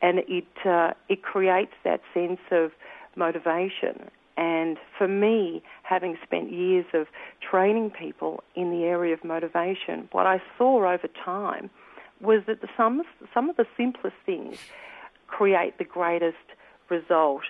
and 0.02 0.20
it 0.26 0.66
uh, 0.66 0.94
it 1.08 1.22
creates 1.22 1.74
that 1.84 2.00
sense 2.12 2.40
of 2.50 2.72
motivation 3.14 4.10
and 4.40 4.78
for 4.96 5.06
me, 5.06 5.62
having 5.82 6.16
spent 6.22 6.50
years 6.50 6.86
of 6.94 7.08
training 7.42 7.90
people 7.90 8.42
in 8.54 8.70
the 8.70 8.84
area 8.84 9.12
of 9.12 9.22
motivation, 9.22 10.08
what 10.12 10.26
I 10.26 10.40
saw 10.56 10.90
over 10.90 11.08
time 11.08 11.68
was 12.22 12.40
that 12.46 12.62
the, 12.62 12.68
some, 12.74 13.02
some 13.34 13.50
of 13.50 13.56
the 13.56 13.66
simplest 13.76 14.16
things 14.24 14.56
create 15.26 15.76
the 15.76 15.84
greatest 15.84 16.38
result. 16.88 17.42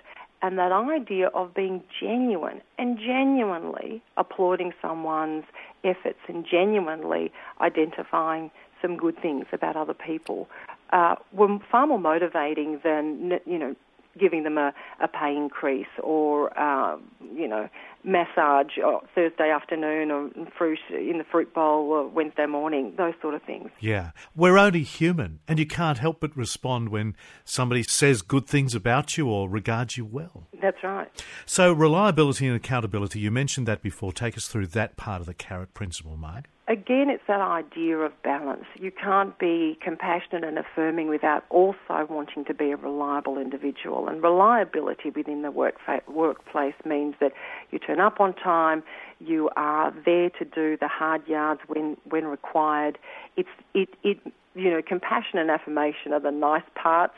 And 0.42 0.58
that 0.58 0.72
idea 0.72 1.28
of 1.28 1.54
being 1.54 1.84
genuine 2.00 2.60
and 2.76 2.98
genuinely 2.98 4.02
applauding 4.16 4.72
someone's 4.82 5.44
efforts 5.84 6.18
and 6.26 6.44
genuinely 6.44 7.30
identifying 7.60 8.50
some 8.82 8.96
good 8.96 9.20
things 9.22 9.46
about 9.52 9.76
other 9.76 9.94
people 9.94 10.48
uh, 10.92 11.14
were 11.32 11.58
far 11.70 11.86
more 11.86 12.00
motivating 12.00 12.80
than 12.82 13.38
you 13.46 13.58
know 13.58 13.76
giving 14.18 14.42
them 14.42 14.58
a, 14.58 14.72
a 15.00 15.08
pay 15.08 15.36
increase 15.36 15.86
or, 16.02 16.56
uh, 16.58 16.96
you 17.34 17.48
know, 17.48 17.68
massage 18.04 18.78
oh, 18.82 19.02
Thursday 19.14 19.50
afternoon 19.50 20.10
or 20.10 20.30
fruit 20.56 20.78
in 20.90 21.18
the 21.18 21.24
fruit 21.24 21.52
bowl 21.54 21.90
or 21.90 22.08
Wednesday 22.08 22.46
morning, 22.46 22.94
those 22.96 23.14
sort 23.20 23.34
of 23.34 23.42
things. 23.42 23.70
Yeah. 23.80 24.10
We're 24.34 24.58
only 24.58 24.82
human, 24.82 25.40
and 25.46 25.58
you 25.58 25.66
can't 25.66 25.98
help 25.98 26.20
but 26.20 26.36
respond 26.36 26.88
when 26.88 27.16
somebody 27.44 27.82
says 27.82 28.22
good 28.22 28.46
things 28.46 28.74
about 28.74 29.16
you 29.16 29.28
or 29.28 29.48
regards 29.48 29.96
you 29.96 30.04
well. 30.04 30.48
That's 30.60 30.82
right. 30.82 31.08
So, 31.46 31.72
reliability 31.72 32.46
and 32.46 32.56
accountability, 32.56 33.20
you 33.20 33.30
mentioned 33.30 33.66
that 33.68 33.82
before. 33.82 34.12
Take 34.12 34.36
us 34.36 34.48
through 34.48 34.68
that 34.68 34.96
part 34.96 35.20
of 35.20 35.26
the 35.26 35.34
carat 35.34 35.74
principle, 35.74 36.16
Mark 36.16 36.46
again, 36.70 37.10
it's 37.10 37.24
that 37.26 37.40
idea 37.40 37.98
of 37.98 38.12
balance. 38.22 38.64
You 38.78 38.92
can't 38.92 39.36
be 39.38 39.76
compassionate 39.82 40.44
and 40.44 40.56
affirming 40.56 41.08
without 41.08 41.44
also 41.50 42.06
wanting 42.08 42.44
to 42.44 42.54
be 42.54 42.70
a 42.70 42.76
reliable 42.76 43.38
individual. 43.38 44.08
And 44.08 44.22
reliability 44.22 45.10
within 45.10 45.42
the 45.42 45.50
work 45.50 45.74
fa- 45.84 46.02
workplace 46.06 46.74
means 46.84 47.16
that 47.20 47.32
you 47.72 47.80
turn 47.90 48.00
up 48.00 48.20
on 48.20 48.34
time. 48.34 48.82
You 49.18 49.50
are 49.56 49.92
there 50.04 50.30
to 50.30 50.44
do 50.44 50.76
the 50.76 50.88
hard 50.88 51.26
yards 51.28 51.60
when 51.66 51.96
when 52.08 52.24
required. 52.26 52.98
It's 53.36 53.48
it 53.74 53.88
it 54.02 54.18
you 54.54 54.70
know 54.70 54.80
compassion 54.86 55.38
and 55.38 55.50
affirmation 55.50 56.12
are 56.12 56.20
the 56.20 56.30
nice 56.30 56.62
parts 56.74 57.14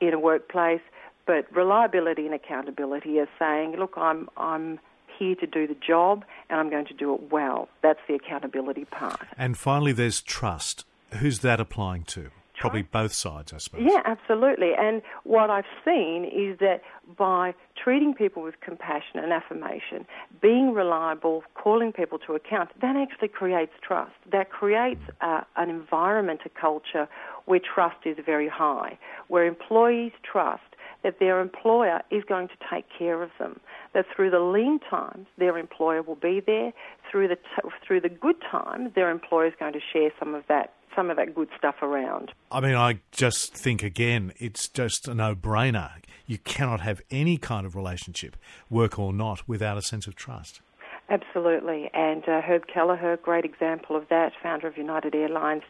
in 0.00 0.14
a 0.14 0.18
workplace, 0.18 0.80
but 1.26 1.44
reliability 1.54 2.26
and 2.26 2.34
accountability 2.34 3.18
are 3.18 3.28
saying, 3.38 3.76
look, 3.78 3.94
I'm 3.96 4.28
I'm 4.36 4.78
here 5.18 5.34
to 5.36 5.46
do 5.46 5.66
the 5.66 5.76
job 5.86 6.24
and 6.48 6.58
I'm 6.58 6.70
going 6.70 6.86
to 6.86 6.94
do 6.94 7.14
it 7.14 7.30
well. 7.30 7.68
That's 7.82 8.00
the 8.08 8.14
accountability 8.14 8.86
part. 8.86 9.20
And 9.36 9.58
finally, 9.58 9.92
there's 9.92 10.22
trust. 10.22 10.84
Who's 11.18 11.40
that 11.40 11.60
applying 11.60 12.04
to? 12.04 12.30
Probably 12.62 12.82
both 12.82 13.12
sides, 13.12 13.52
I 13.52 13.58
suppose. 13.58 13.82
Yeah, 13.84 14.00
absolutely. 14.04 14.72
And 14.78 15.02
what 15.24 15.50
I've 15.50 15.66
seen 15.84 16.24
is 16.24 16.58
that 16.60 16.82
by 17.18 17.54
treating 17.76 18.14
people 18.14 18.42
with 18.42 18.60
compassion 18.60 19.18
and 19.18 19.32
affirmation, 19.32 20.06
being 20.40 20.72
reliable, 20.72 21.42
calling 21.54 21.92
people 21.92 22.18
to 22.20 22.34
account, 22.34 22.70
that 22.80 22.96
actually 22.96 23.28
creates 23.28 23.72
trust. 23.82 24.12
That 24.30 24.50
creates 24.50 25.00
uh, 25.20 25.42
an 25.56 25.70
environment, 25.70 26.40
a 26.44 26.48
culture 26.48 27.08
where 27.46 27.60
trust 27.60 28.06
is 28.06 28.16
very 28.24 28.48
high, 28.48 28.98
where 29.28 29.44
employees 29.44 30.12
trust 30.22 30.62
that 31.02 31.18
their 31.18 31.40
employer 31.40 32.00
is 32.10 32.22
going 32.28 32.48
to 32.48 32.54
take 32.70 32.84
care 32.96 33.22
of 33.22 33.30
them. 33.38 33.58
That 33.92 34.06
through 34.14 34.30
the 34.30 34.40
lean 34.40 34.78
times, 34.78 35.26
their 35.36 35.58
employer 35.58 36.02
will 36.02 36.14
be 36.14 36.40
there. 36.44 36.72
Through 37.10 37.28
the 37.28 37.36
t- 37.36 37.68
through 37.86 38.00
the 38.02 38.08
good 38.08 38.36
times, 38.48 38.92
their 38.94 39.10
employer 39.10 39.46
is 39.46 39.54
going 39.58 39.72
to 39.72 39.80
share 39.92 40.10
some 40.18 40.34
of 40.34 40.44
that 40.48 40.72
some 40.94 41.10
of 41.10 41.16
that 41.16 41.34
good 41.34 41.48
stuff 41.56 41.76
around. 41.82 42.32
I 42.50 42.60
mean, 42.60 42.74
I 42.74 43.00
just 43.10 43.54
think 43.54 43.82
again, 43.82 44.32
it's 44.38 44.68
just 44.68 45.08
a 45.08 45.14
no-brainer. 45.14 45.92
You 46.26 46.38
cannot 46.38 46.80
have 46.80 47.00
any 47.10 47.36
kind 47.36 47.66
of 47.66 47.74
relationship, 47.74 48.36
work 48.70 48.98
or 48.98 49.12
not, 49.12 49.48
without 49.48 49.76
a 49.76 49.82
sense 49.82 50.06
of 50.06 50.14
trust. 50.14 50.60
Absolutely, 51.08 51.90
and 51.92 52.26
uh, 52.28 52.40
Herb 52.40 52.66
Kelleher, 52.72 53.18
great 53.22 53.44
example 53.44 53.96
of 53.96 54.08
that, 54.08 54.32
founder 54.42 54.66
of 54.66 54.78
United 54.78 55.14
Airlines. 55.14 55.62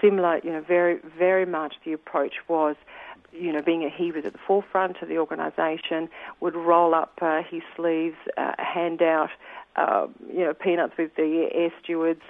Similar, 0.00 0.40
you 0.42 0.50
know, 0.50 0.60
very 0.60 0.98
very 1.16 1.46
much 1.46 1.74
the 1.84 1.92
approach 1.92 2.34
was 2.48 2.76
you 3.32 3.52
know, 3.52 3.62
being 3.62 3.82
a 3.84 3.90
he 3.90 4.12
was 4.12 4.24
at 4.24 4.32
the 4.32 4.38
forefront 4.46 5.00
of 5.02 5.08
the 5.08 5.18
organisation, 5.18 6.08
would 6.40 6.54
roll 6.54 6.94
up 6.94 7.18
uh, 7.22 7.42
his 7.48 7.62
sleeves, 7.74 8.16
uh, 8.36 8.52
hand 8.58 9.00
out, 9.02 9.30
uh, 9.76 10.06
you 10.30 10.40
know, 10.40 10.52
peanuts 10.52 10.94
with 10.98 11.14
the 11.16 11.48
air 11.52 11.72
stewards. 11.82 12.22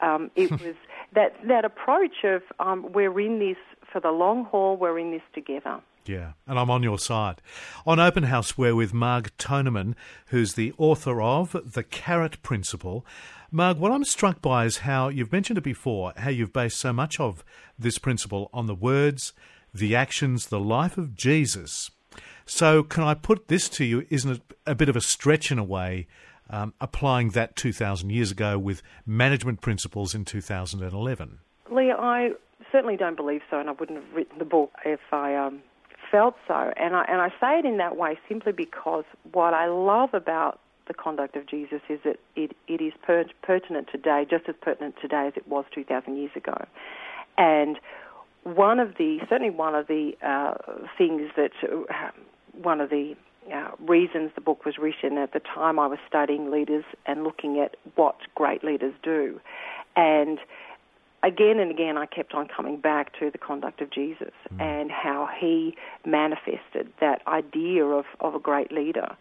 Um, 0.00 0.30
it 0.36 0.50
was 0.60 0.74
that 1.14 1.34
that 1.46 1.64
approach 1.64 2.24
of 2.24 2.42
um, 2.58 2.92
we're 2.92 3.18
in 3.20 3.38
this 3.38 3.56
for 3.92 4.00
the 4.00 4.10
long 4.10 4.44
haul, 4.44 4.76
we're 4.76 4.98
in 4.98 5.10
this 5.10 5.22
together. 5.34 5.80
Yeah, 6.06 6.32
and 6.46 6.58
I'm 6.58 6.70
on 6.70 6.82
your 6.82 6.98
side. 6.98 7.42
On 7.86 8.00
Open 8.00 8.24
House, 8.24 8.56
we're 8.56 8.74
with 8.74 8.94
Marg 8.94 9.30
Thonemann, 9.36 9.94
who's 10.26 10.54
the 10.54 10.72
author 10.78 11.20
of 11.20 11.54
The 11.72 11.82
Carat 11.82 12.42
Principle. 12.42 13.04
Marg, 13.50 13.78
what 13.78 13.92
I'm 13.92 14.04
struck 14.04 14.40
by 14.40 14.64
is 14.64 14.78
how 14.78 15.08
you've 15.08 15.32
mentioned 15.32 15.58
it 15.58 15.64
before, 15.64 16.12
how 16.16 16.30
you've 16.30 16.52
based 16.52 16.78
so 16.78 16.92
much 16.92 17.20
of 17.20 17.44
this 17.78 17.98
principle 17.98 18.48
on 18.52 18.66
the 18.66 18.74
words 18.74 19.32
the 19.72 19.94
actions, 19.94 20.46
the 20.46 20.58
life 20.58 20.98
of 20.98 21.14
Jesus. 21.14 21.90
So, 22.44 22.82
can 22.82 23.04
I 23.04 23.14
put 23.14 23.48
this 23.48 23.68
to 23.70 23.84
you? 23.84 24.04
Isn't 24.10 24.32
it 24.32 24.42
a 24.66 24.74
bit 24.74 24.88
of 24.88 24.96
a 24.96 25.00
stretch 25.00 25.52
in 25.52 25.58
a 25.58 25.64
way, 25.64 26.08
um, 26.50 26.74
applying 26.80 27.30
that 27.30 27.56
2,000 27.56 28.10
years 28.10 28.30
ago 28.30 28.58
with 28.58 28.82
management 29.06 29.60
principles 29.60 30.14
in 30.14 30.24
2011? 30.24 31.38
Leah, 31.70 31.96
I 31.98 32.30
certainly 32.72 32.96
don't 32.96 33.16
believe 33.16 33.42
so, 33.50 33.58
and 33.58 33.68
I 33.68 33.72
wouldn't 33.72 34.02
have 34.02 34.14
written 34.14 34.38
the 34.38 34.44
book 34.44 34.72
if 34.84 35.00
I 35.12 35.34
um, 35.36 35.62
felt 36.10 36.36
so. 36.46 36.72
And 36.76 36.94
I, 36.96 37.04
and 37.08 37.20
I 37.20 37.28
say 37.40 37.58
it 37.58 37.64
in 37.64 37.78
that 37.78 37.96
way 37.96 38.18
simply 38.28 38.52
because 38.52 39.04
what 39.32 39.54
I 39.54 39.68
love 39.68 40.10
about 40.12 40.60
the 40.88 40.94
conduct 40.94 41.36
of 41.36 41.46
Jesus 41.46 41.80
is 41.88 42.00
that 42.04 42.18
it, 42.34 42.56
it 42.66 42.80
is 42.80 42.92
per- 43.02 43.24
pertinent 43.42 43.88
today, 43.92 44.26
just 44.28 44.48
as 44.48 44.56
pertinent 44.60 44.96
today 45.00 45.28
as 45.28 45.34
it 45.36 45.46
was 45.46 45.64
2,000 45.72 46.16
years 46.16 46.32
ago. 46.34 46.64
And 47.38 47.78
one 48.42 48.80
of 48.80 48.96
the 48.98 49.18
certainly 49.28 49.50
one 49.50 49.74
of 49.74 49.86
the 49.86 50.12
uh, 50.22 50.54
things 50.98 51.30
that 51.36 51.52
uh, 51.62 52.10
one 52.60 52.80
of 52.80 52.90
the 52.90 53.14
uh, 53.52 53.70
reasons 53.80 54.30
the 54.34 54.40
book 54.40 54.64
was 54.64 54.78
written 54.78 55.18
at 55.18 55.32
the 55.32 55.40
time 55.40 55.78
I 55.78 55.86
was 55.86 55.98
studying 56.06 56.50
leaders 56.50 56.84
and 57.06 57.24
looking 57.24 57.58
at 57.58 57.76
what 57.94 58.16
great 58.34 58.62
leaders 58.62 58.94
do, 59.02 59.40
and 59.96 60.38
again 61.22 61.58
and 61.58 61.70
again 61.70 61.96
I 61.96 62.06
kept 62.06 62.34
on 62.34 62.48
coming 62.48 62.78
back 62.78 63.18
to 63.18 63.30
the 63.30 63.38
conduct 63.38 63.80
of 63.80 63.90
Jesus 63.90 64.32
mm. 64.52 64.60
and 64.60 64.90
how 64.90 65.28
he 65.38 65.76
manifested 66.04 66.92
that 67.00 67.22
idea 67.26 67.84
of, 67.84 68.04
of 68.20 68.34
a 68.34 68.38
great 68.38 68.72
leader, 68.72 69.16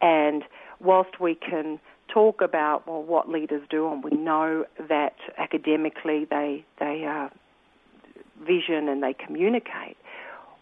and 0.00 0.42
whilst 0.80 1.20
we 1.20 1.34
can 1.34 1.78
talk 2.08 2.40
about 2.40 2.86
well 2.86 3.02
what 3.02 3.28
leaders 3.28 3.62
do 3.70 3.90
and 3.90 4.02
we 4.02 4.10
know 4.10 4.64
that 4.88 5.14
academically 5.38 6.24
they 6.24 6.64
they 6.78 7.04
uh, 7.04 7.28
vision 8.44 8.88
and 8.88 9.02
they 9.02 9.14
communicate. 9.14 9.96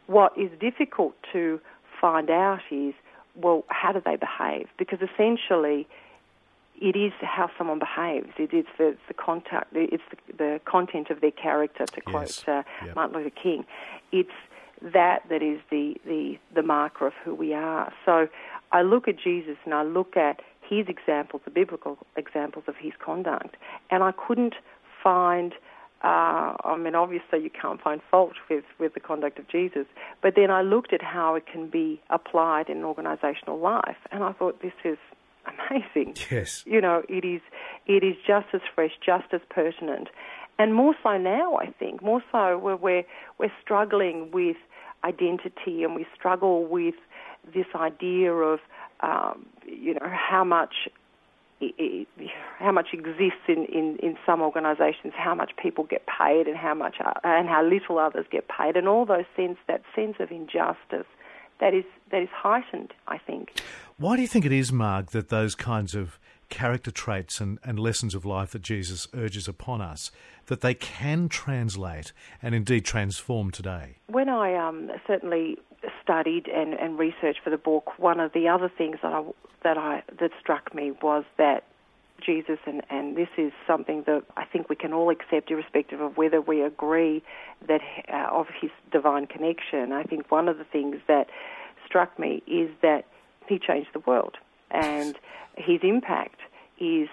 What 0.06 0.32
is 0.38 0.50
difficult 0.58 1.14
to 1.32 1.60
find 2.00 2.30
out 2.30 2.60
is, 2.70 2.94
well, 3.34 3.64
how 3.68 3.92
do 3.92 4.00
they 4.04 4.16
behave? 4.16 4.68
Because 4.78 4.98
essentially, 5.00 5.86
it 6.80 6.96
is 6.96 7.12
how 7.20 7.50
someone 7.58 7.78
behaves. 7.78 8.30
It 8.38 8.52
is 8.54 8.66
the, 8.76 8.96
the 9.08 9.14
contact. 9.14 9.68
It's 9.74 10.02
the, 10.10 10.36
the, 10.36 10.60
content 10.64 11.10
of 11.10 11.20
their 11.20 11.30
character. 11.30 11.86
To 11.86 12.00
quote 12.00 12.22
yes. 12.22 12.44
uh, 12.46 12.62
yep. 12.84 12.94
Martin 12.94 13.16
Luther 13.16 13.30
King, 13.30 13.64
it's 14.12 14.30
that 14.80 15.28
that 15.28 15.42
is 15.42 15.60
the, 15.70 15.96
the 16.06 16.38
the 16.54 16.62
marker 16.62 17.06
of 17.06 17.14
who 17.24 17.34
we 17.34 17.52
are. 17.52 17.92
So 18.04 18.28
I 18.70 18.82
look 18.82 19.08
at 19.08 19.18
Jesus 19.18 19.56
and 19.64 19.74
I 19.74 19.82
look 19.82 20.16
at 20.16 20.40
his 20.62 20.86
examples, 20.88 21.42
the 21.44 21.50
biblical 21.50 21.98
examples 22.16 22.64
of 22.68 22.76
his 22.76 22.92
conduct, 23.04 23.56
and 23.90 24.02
I 24.02 24.12
couldn't 24.12 24.54
find 25.02 25.54
uh, 26.02 26.54
I 26.64 26.76
mean, 26.78 26.94
obviously 26.94 27.42
you 27.42 27.50
can't 27.50 27.80
find 27.80 28.00
fault 28.08 28.34
with, 28.48 28.64
with 28.78 28.94
the 28.94 29.00
conduct 29.00 29.38
of 29.38 29.48
Jesus, 29.48 29.86
but 30.22 30.34
then 30.36 30.50
I 30.50 30.62
looked 30.62 30.92
at 30.92 31.02
how 31.02 31.34
it 31.34 31.44
can 31.46 31.68
be 31.68 32.00
applied 32.08 32.68
in 32.68 32.82
organisational 32.82 33.60
life, 33.60 33.96
and 34.12 34.22
I 34.22 34.32
thought 34.32 34.62
this 34.62 34.72
is 34.84 34.98
amazing. 35.46 36.16
Yes, 36.30 36.62
you 36.66 36.80
know, 36.80 37.02
it 37.08 37.24
is 37.24 37.40
it 37.86 38.04
is 38.04 38.16
just 38.26 38.46
as 38.52 38.60
fresh, 38.74 38.92
just 39.04 39.32
as 39.32 39.40
pertinent, 39.50 40.08
and 40.58 40.74
more 40.74 40.94
so 41.02 41.16
now. 41.16 41.56
I 41.56 41.66
think 41.66 42.02
more 42.02 42.22
so 42.30 42.58
where 42.58 42.76
we're 42.76 43.04
we're 43.38 43.52
struggling 43.60 44.30
with 44.30 44.56
identity, 45.02 45.82
and 45.82 45.94
we 45.94 46.06
struggle 46.14 46.64
with 46.66 46.94
this 47.54 47.66
idea 47.74 48.32
of 48.32 48.60
um, 49.00 49.46
you 49.66 49.94
know 49.94 50.10
how 50.12 50.44
much 50.44 50.88
how 52.58 52.72
much 52.72 52.88
exists 52.92 53.42
in, 53.48 53.64
in, 53.66 53.96
in 54.02 54.16
some 54.24 54.40
organisations, 54.40 55.12
how 55.16 55.34
much 55.34 55.52
people 55.60 55.84
get 55.84 56.04
paid, 56.06 56.46
and 56.46 56.56
how 56.56 56.74
much 56.74 56.96
uh, 57.04 57.12
and 57.24 57.48
how 57.48 57.62
little 57.64 57.98
others 57.98 58.26
get 58.30 58.46
paid, 58.48 58.76
and 58.76 58.88
all 58.88 59.04
those 59.04 59.24
sense 59.36 59.58
that 59.66 59.82
sense 59.94 60.16
of 60.20 60.30
injustice 60.30 61.06
that 61.60 61.74
is 61.74 61.84
that 62.10 62.22
is 62.22 62.28
heightened. 62.32 62.92
I 63.06 63.18
think. 63.18 63.60
Why 63.96 64.16
do 64.16 64.22
you 64.22 64.28
think 64.28 64.44
it 64.44 64.52
is, 64.52 64.72
Marg, 64.72 65.10
that 65.10 65.28
those 65.28 65.54
kinds 65.54 65.94
of 65.94 66.18
character 66.48 66.90
traits 66.90 67.40
and, 67.40 67.58
and 67.62 67.78
lessons 67.78 68.14
of 68.14 68.24
life 68.24 68.52
that 68.52 68.62
Jesus 68.62 69.06
urges 69.12 69.48
upon 69.48 69.80
us, 69.80 70.10
that 70.46 70.60
they 70.60 70.74
can 70.74 71.28
translate 71.28 72.12
and 72.40 72.54
indeed 72.54 72.84
transform 72.84 73.50
today? 73.50 73.98
When 74.06 74.28
I 74.28 74.54
um, 74.54 74.90
certainly 75.06 75.58
studied 76.02 76.48
and, 76.48 76.74
and 76.74 76.98
researched 76.98 77.40
for 77.42 77.50
the 77.50 77.58
book, 77.58 77.98
one 77.98 78.20
of 78.20 78.32
the 78.32 78.48
other 78.48 78.68
things 78.68 78.98
that 79.02 79.12
I 79.12 79.22
that 79.62 79.78
I 79.78 80.02
that 80.20 80.30
struck 80.40 80.74
me 80.74 80.92
was 81.02 81.24
that 81.36 81.64
Jesus, 82.20 82.58
and, 82.66 82.82
and 82.90 83.16
this 83.16 83.28
is 83.36 83.52
something 83.66 84.02
that 84.06 84.24
I 84.36 84.44
think 84.44 84.68
we 84.68 84.76
can 84.76 84.92
all 84.92 85.10
accept, 85.10 85.50
irrespective 85.50 86.00
of 86.00 86.16
whether 86.16 86.40
we 86.40 86.62
agree 86.62 87.22
that 87.66 87.80
uh, 88.12 88.26
of 88.30 88.46
his 88.60 88.70
divine 88.90 89.26
connection. 89.26 89.92
I 89.92 90.02
think 90.02 90.30
one 90.30 90.48
of 90.48 90.58
the 90.58 90.64
things 90.64 90.96
that 91.06 91.28
struck 91.86 92.18
me 92.18 92.42
is 92.46 92.70
that 92.82 93.06
he 93.48 93.58
changed 93.58 93.90
the 93.92 94.00
world, 94.00 94.36
and 94.70 95.16
his 95.56 95.80
impact 95.82 96.40
is 96.78 97.08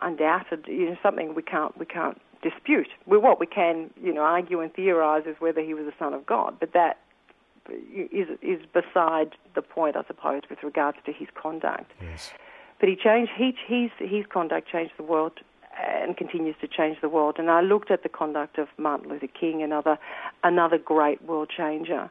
undoubted. 0.00 0.64
You 0.66 0.90
know, 0.90 0.96
something 1.02 1.34
we 1.34 1.42
can't 1.42 1.76
we 1.78 1.86
can't 1.86 2.20
dispute. 2.42 2.88
We, 3.06 3.18
what 3.18 3.40
we 3.40 3.46
can, 3.46 3.90
you 4.00 4.14
know, 4.14 4.22
argue 4.22 4.60
and 4.60 4.72
theorize 4.72 5.24
is 5.26 5.36
whether 5.40 5.60
he 5.60 5.74
was 5.74 5.86
a 5.86 5.94
son 5.98 6.14
of 6.14 6.24
God, 6.24 6.56
but 6.60 6.72
that 6.72 6.98
is 7.68 8.28
is 8.42 8.60
beside 8.72 9.36
the 9.54 9.62
point, 9.62 9.96
I 9.96 10.04
suppose, 10.06 10.42
with 10.48 10.62
regards 10.62 10.98
to 11.06 11.12
his 11.12 11.28
conduct. 11.34 11.90
Yes. 12.00 12.32
But 12.80 12.88
he 12.88 12.96
changed. 12.96 13.32
He, 13.36 13.54
his 13.66 13.90
his 13.98 14.26
conduct 14.26 14.68
changed 14.70 14.94
the 14.96 15.02
world 15.02 15.40
and 15.78 16.16
continues 16.16 16.56
to 16.60 16.68
change 16.68 17.00
the 17.00 17.08
world. 17.08 17.36
And 17.38 17.50
I 17.50 17.60
looked 17.60 17.90
at 17.90 18.02
the 18.02 18.08
conduct 18.08 18.58
of 18.58 18.68
Martin 18.78 19.08
Luther 19.10 19.28
King, 19.28 19.62
another 19.62 19.98
another 20.42 20.78
great 20.78 21.22
world 21.22 21.50
changer, 21.54 22.10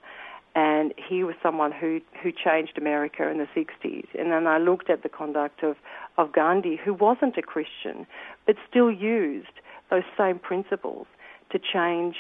and 0.56 0.94
he 0.98 1.24
was 1.24 1.36
someone 1.42 1.72
who 1.72 2.02
who 2.22 2.32
changed 2.32 2.78
America 2.78 3.28
in 3.30 3.38
the 3.38 3.48
60s. 3.56 4.08
And 4.18 4.32
then 4.32 4.48
I 4.48 4.58
looked 4.58 4.90
at 4.90 5.04
the 5.04 5.10
conduct 5.10 5.64
of 5.64 5.76
of 6.18 6.32
Gandhi, 6.32 6.78
who 6.78 6.94
wasn't 6.94 7.38
a 7.38 7.42
Christian, 7.42 8.08
but 8.46 8.56
still 8.70 8.92
used 8.92 9.48
those 9.90 10.04
same 10.18 10.40
principles 10.40 11.08
to 11.52 11.60
change 11.60 12.16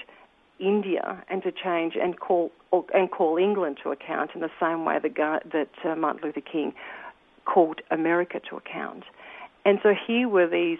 India 0.59 1.23
and 1.29 1.43
to 1.43 1.51
change 1.51 1.95
and 2.01 2.19
call 2.19 2.51
and 2.93 3.09
call 3.11 3.37
England 3.37 3.77
to 3.83 3.91
account 3.91 4.31
in 4.35 4.41
the 4.41 4.49
same 4.59 4.85
way 4.85 4.99
that, 5.01 5.15
that 5.51 5.69
uh, 5.85 5.95
Martin 5.95 6.21
Luther 6.23 6.41
King 6.41 6.73
called 7.45 7.81
America 7.91 8.39
to 8.49 8.57
account. 8.57 9.03
And 9.65 9.79
so 9.81 9.93
here 10.05 10.27
were 10.27 10.47
these 10.47 10.79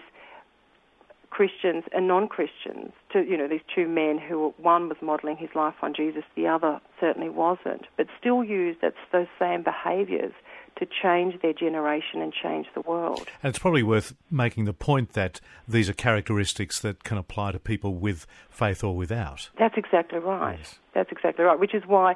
Christians 1.30 1.84
and 1.92 2.08
non-Christians, 2.08 2.92
to 3.12 3.22
you 3.22 3.36
know 3.36 3.48
these 3.48 3.60
two 3.74 3.86
men 3.86 4.18
who 4.18 4.54
one 4.58 4.88
was 4.88 4.98
modelling 5.00 5.36
his 5.36 5.50
life 5.54 5.74
on 5.82 5.94
Jesus, 5.94 6.24
the 6.34 6.46
other 6.46 6.80
certainly 7.00 7.28
wasn't, 7.28 7.86
but 7.96 8.06
still 8.18 8.42
used 8.42 8.80
that, 8.80 8.94
those 9.12 9.26
same 9.38 9.62
behaviours 9.62 10.32
to 10.78 10.86
change 10.86 11.40
their 11.42 11.52
generation 11.52 12.22
and 12.22 12.32
change 12.32 12.66
the 12.74 12.80
world. 12.82 13.28
And 13.42 13.50
it's 13.50 13.58
probably 13.58 13.82
worth 13.82 14.14
making 14.30 14.64
the 14.64 14.72
point 14.72 15.12
that 15.14 15.40
these 15.66 15.88
are 15.88 15.92
characteristics 15.92 16.78
that 16.80 17.02
can 17.04 17.18
apply 17.18 17.52
to 17.52 17.58
people 17.58 17.94
with 17.94 18.26
faith 18.48 18.84
or 18.84 18.96
without. 18.96 19.50
That's 19.58 19.76
exactly 19.76 20.20
right. 20.20 20.58
Yes. 20.58 20.78
That's 20.94 21.10
exactly 21.10 21.44
right. 21.44 21.58
Which 21.58 21.74
is 21.74 21.82
why 21.86 22.12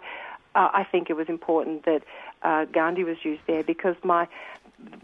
uh, 0.54 0.68
I 0.72 0.84
think 0.90 1.10
it 1.10 1.14
was 1.14 1.28
important 1.28 1.84
that 1.84 2.02
uh, 2.42 2.66
Gandhi 2.66 3.04
was 3.04 3.16
used 3.24 3.42
there 3.46 3.64
because 3.64 3.96
my 4.04 4.28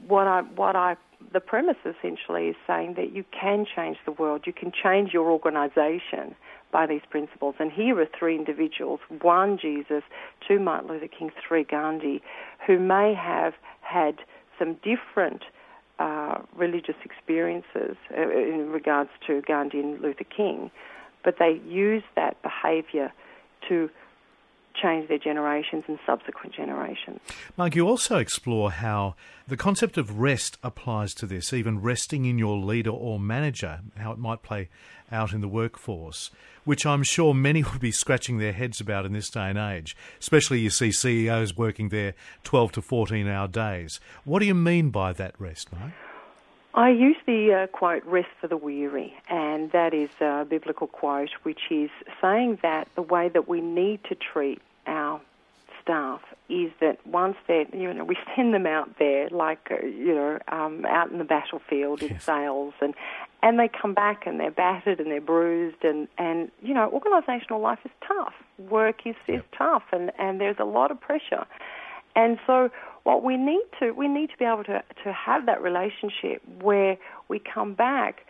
what 0.06 0.26
I 0.26 0.42
what 0.42 0.76
I 0.76 0.96
the 1.32 1.40
premise 1.40 1.76
essentially 1.84 2.48
is 2.48 2.56
saying 2.66 2.94
that 2.94 3.12
you 3.12 3.24
can 3.38 3.66
change 3.74 3.98
the 4.04 4.12
world, 4.12 4.42
you 4.46 4.52
can 4.52 4.72
change 4.72 5.12
your 5.12 5.30
organisation 5.30 6.34
by 6.72 6.86
these 6.86 7.02
principles. 7.10 7.54
And 7.58 7.72
here 7.72 7.98
are 8.00 8.08
three 8.18 8.36
individuals 8.36 9.00
one, 9.20 9.58
Jesus, 9.58 10.02
two, 10.46 10.58
Martin 10.58 10.88
Luther 10.88 11.08
King, 11.08 11.30
three, 11.46 11.64
Gandhi, 11.64 12.22
who 12.66 12.78
may 12.78 13.14
have 13.14 13.54
had 13.80 14.16
some 14.58 14.76
different 14.82 15.44
uh, 15.98 16.38
religious 16.54 16.94
experiences 17.04 17.96
uh, 18.16 18.30
in 18.30 18.70
regards 18.70 19.10
to 19.26 19.42
Gandhi 19.42 19.80
and 19.80 20.00
Luther 20.00 20.24
King, 20.24 20.70
but 21.24 21.36
they 21.38 21.60
use 21.66 22.02
that 22.14 22.36
behaviour 22.42 23.12
to 23.68 23.90
change 24.74 25.08
their 25.08 25.18
generations 25.18 25.84
and 25.88 25.98
subsequent 26.06 26.54
generations. 26.54 27.20
Mark, 27.56 27.74
you 27.74 27.86
also 27.86 28.18
explore 28.18 28.70
how 28.70 29.14
the 29.46 29.56
concept 29.56 29.96
of 29.96 30.18
rest 30.18 30.58
applies 30.62 31.14
to 31.14 31.26
this, 31.26 31.52
even 31.52 31.80
resting 31.80 32.24
in 32.24 32.38
your 32.38 32.56
leader 32.56 32.90
or 32.90 33.18
manager, 33.18 33.80
how 33.96 34.12
it 34.12 34.18
might 34.18 34.42
play 34.42 34.68
out 35.10 35.32
in 35.32 35.40
the 35.40 35.48
workforce, 35.48 36.30
which 36.64 36.84
I'm 36.84 37.02
sure 37.02 37.34
many 37.34 37.62
would 37.72 37.80
be 37.80 37.90
scratching 37.90 38.38
their 38.38 38.52
heads 38.52 38.80
about 38.80 39.06
in 39.06 39.12
this 39.12 39.30
day 39.30 39.48
and 39.48 39.58
age, 39.58 39.96
especially 40.20 40.60
you 40.60 40.70
see 40.70 40.92
CEOs 40.92 41.56
working 41.56 41.88
their 41.88 42.14
12 42.44 42.72
to 42.72 42.82
14 42.82 43.26
hour 43.26 43.48
days. 43.48 44.00
What 44.24 44.40
do 44.40 44.46
you 44.46 44.54
mean 44.54 44.90
by 44.90 45.12
that 45.14 45.34
rest, 45.38 45.72
Mark? 45.72 45.92
I 46.74 46.90
use 46.90 47.16
the 47.26 47.52
uh, 47.54 47.66
quote, 47.68 48.04
rest 48.04 48.28
for 48.40 48.46
the 48.46 48.56
weary, 48.56 49.14
and 49.28 49.72
that 49.72 49.94
is 49.94 50.10
a 50.20 50.44
biblical 50.44 50.86
quote 50.86 51.30
which 51.42 51.60
is 51.70 51.90
saying 52.20 52.58
that 52.62 52.88
the 52.94 53.02
way 53.02 53.28
that 53.28 53.48
we 53.48 53.60
need 53.60 54.04
to 54.04 54.14
treat 54.14 54.60
our 54.86 55.20
staff 55.82 56.20
is 56.48 56.70
that 56.80 57.04
once 57.06 57.36
they're, 57.46 57.66
you 57.74 57.92
know, 57.92 58.04
we 58.04 58.16
send 58.36 58.52
them 58.54 58.66
out 58.66 58.98
there, 58.98 59.28
like, 59.30 59.70
uh, 59.70 59.84
you 59.86 60.14
know, 60.14 60.38
um, 60.48 60.84
out 60.86 61.10
in 61.10 61.18
the 61.18 61.24
battlefield 61.24 62.02
in 62.02 62.18
sales, 62.20 62.74
and 62.80 62.94
and 63.42 63.58
they 63.58 63.68
come 63.68 63.94
back 63.94 64.26
and 64.26 64.40
they're 64.40 64.50
battered 64.50 65.00
and 65.00 65.10
they're 65.10 65.20
bruised, 65.20 65.82
and 65.82 66.08
and 66.18 66.50
you 66.62 66.74
know, 66.74 66.90
organisational 66.90 67.60
life 67.62 67.78
is 67.84 67.90
tough. 68.06 68.34
Work 68.58 69.06
is 69.06 69.16
is 69.26 69.42
tough, 69.56 69.84
and 69.92 70.12
and 70.18 70.40
there's 70.40 70.58
a 70.58 70.64
lot 70.64 70.90
of 70.90 71.00
pressure, 71.00 71.46
and 72.18 72.38
so 72.46 72.68
what 73.04 73.22
we 73.22 73.36
need 73.36 73.64
to 73.78 73.92
we 73.92 74.08
need 74.08 74.28
to 74.30 74.36
be 74.38 74.44
able 74.44 74.64
to 74.64 74.82
to 75.04 75.12
have 75.12 75.46
that 75.46 75.62
relationship 75.62 76.42
where 76.60 76.98
we 77.28 77.38
come 77.38 77.72
back 77.74 78.26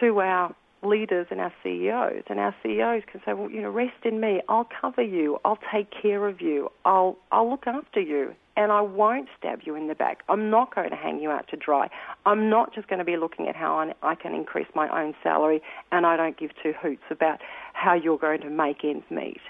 to 0.00 0.20
our 0.20 0.54
leaders 0.84 1.26
and 1.30 1.40
our 1.40 1.52
CEOs. 1.62 2.24
And 2.28 2.38
our 2.38 2.54
CEOs 2.62 3.02
can 3.10 3.20
say, 3.24 3.32
well, 3.32 3.50
you 3.50 3.62
know, 3.62 3.70
rest 3.70 4.04
in 4.04 4.20
me. 4.20 4.42
I'll 4.48 4.68
cover 4.80 5.02
you. 5.02 5.38
I'll 5.44 5.58
take 5.72 5.88
care 5.90 6.26
of 6.26 6.40
you. 6.40 6.70
I'll, 6.84 7.16
I'll 7.32 7.48
look 7.48 7.66
after 7.66 8.00
you. 8.00 8.34
And 8.56 8.70
I 8.70 8.82
won't 8.82 9.28
stab 9.36 9.60
you 9.64 9.74
in 9.74 9.88
the 9.88 9.96
back. 9.96 10.22
I'm 10.28 10.48
not 10.48 10.74
going 10.74 10.90
to 10.90 10.96
hang 10.96 11.20
you 11.20 11.30
out 11.30 11.48
to 11.48 11.56
dry. 11.56 11.88
I'm 12.24 12.48
not 12.48 12.72
just 12.72 12.86
going 12.86 13.00
to 13.00 13.04
be 13.04 13.16
looking 13.16 13.48
at 13.48 13.56
how 13.56 13.92
I 14.02 14.14
can 14.14 14.32
increase 14.32 14.68
my 14.76 14.88
own 15.02 15.14
salary 15.24 15.60
and 15.90 16.06
I 16.06 16.16
don't 16.16 16.38
give 16.38 16.50
two 16.62 16.72
hoots 16.80 17.02
about 17.10 17.40
how 17.72 17.94
you're 17.94 18.18
going 18.18 18.42
to 18.42 18.50
make 18.50 18.84
ends 18.84 19.04
meet 19.10 19.40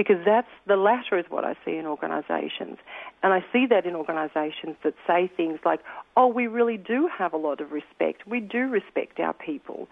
because 0.00 0.24
that's 0.24 0.48
the 0.66 0.76
latter 0.76 1.18
is 1.18 1.26
what 1.28 1.44
I 1.44 1.54
see 1.62 1.76
in 1.76 1.84
organisations, 1.84 2.78
and 3.22 3.34
I 3.34 3.44
see 3.52 3.66
that 3.66 3.84
in 3.84 3.94
organisations 3.94 4.76
that 4.82 4.94
say 5.06 5.30
things 5.36 5.58
like, 5.62 5.80
"Oh, 6.16 6.26
we 6.26 6.46
really 6.46 6.78
do 6.78 7.06
have 7.06 7.34
a 7.34 7.36
lot 7.36 7.60
of 7.60 7.70
respect. 7.70 8.26
We 8.26 8.40
do 8.40 8.66
respect 8.66 9.20
our 9.20 9.34
people." 9.34 9.88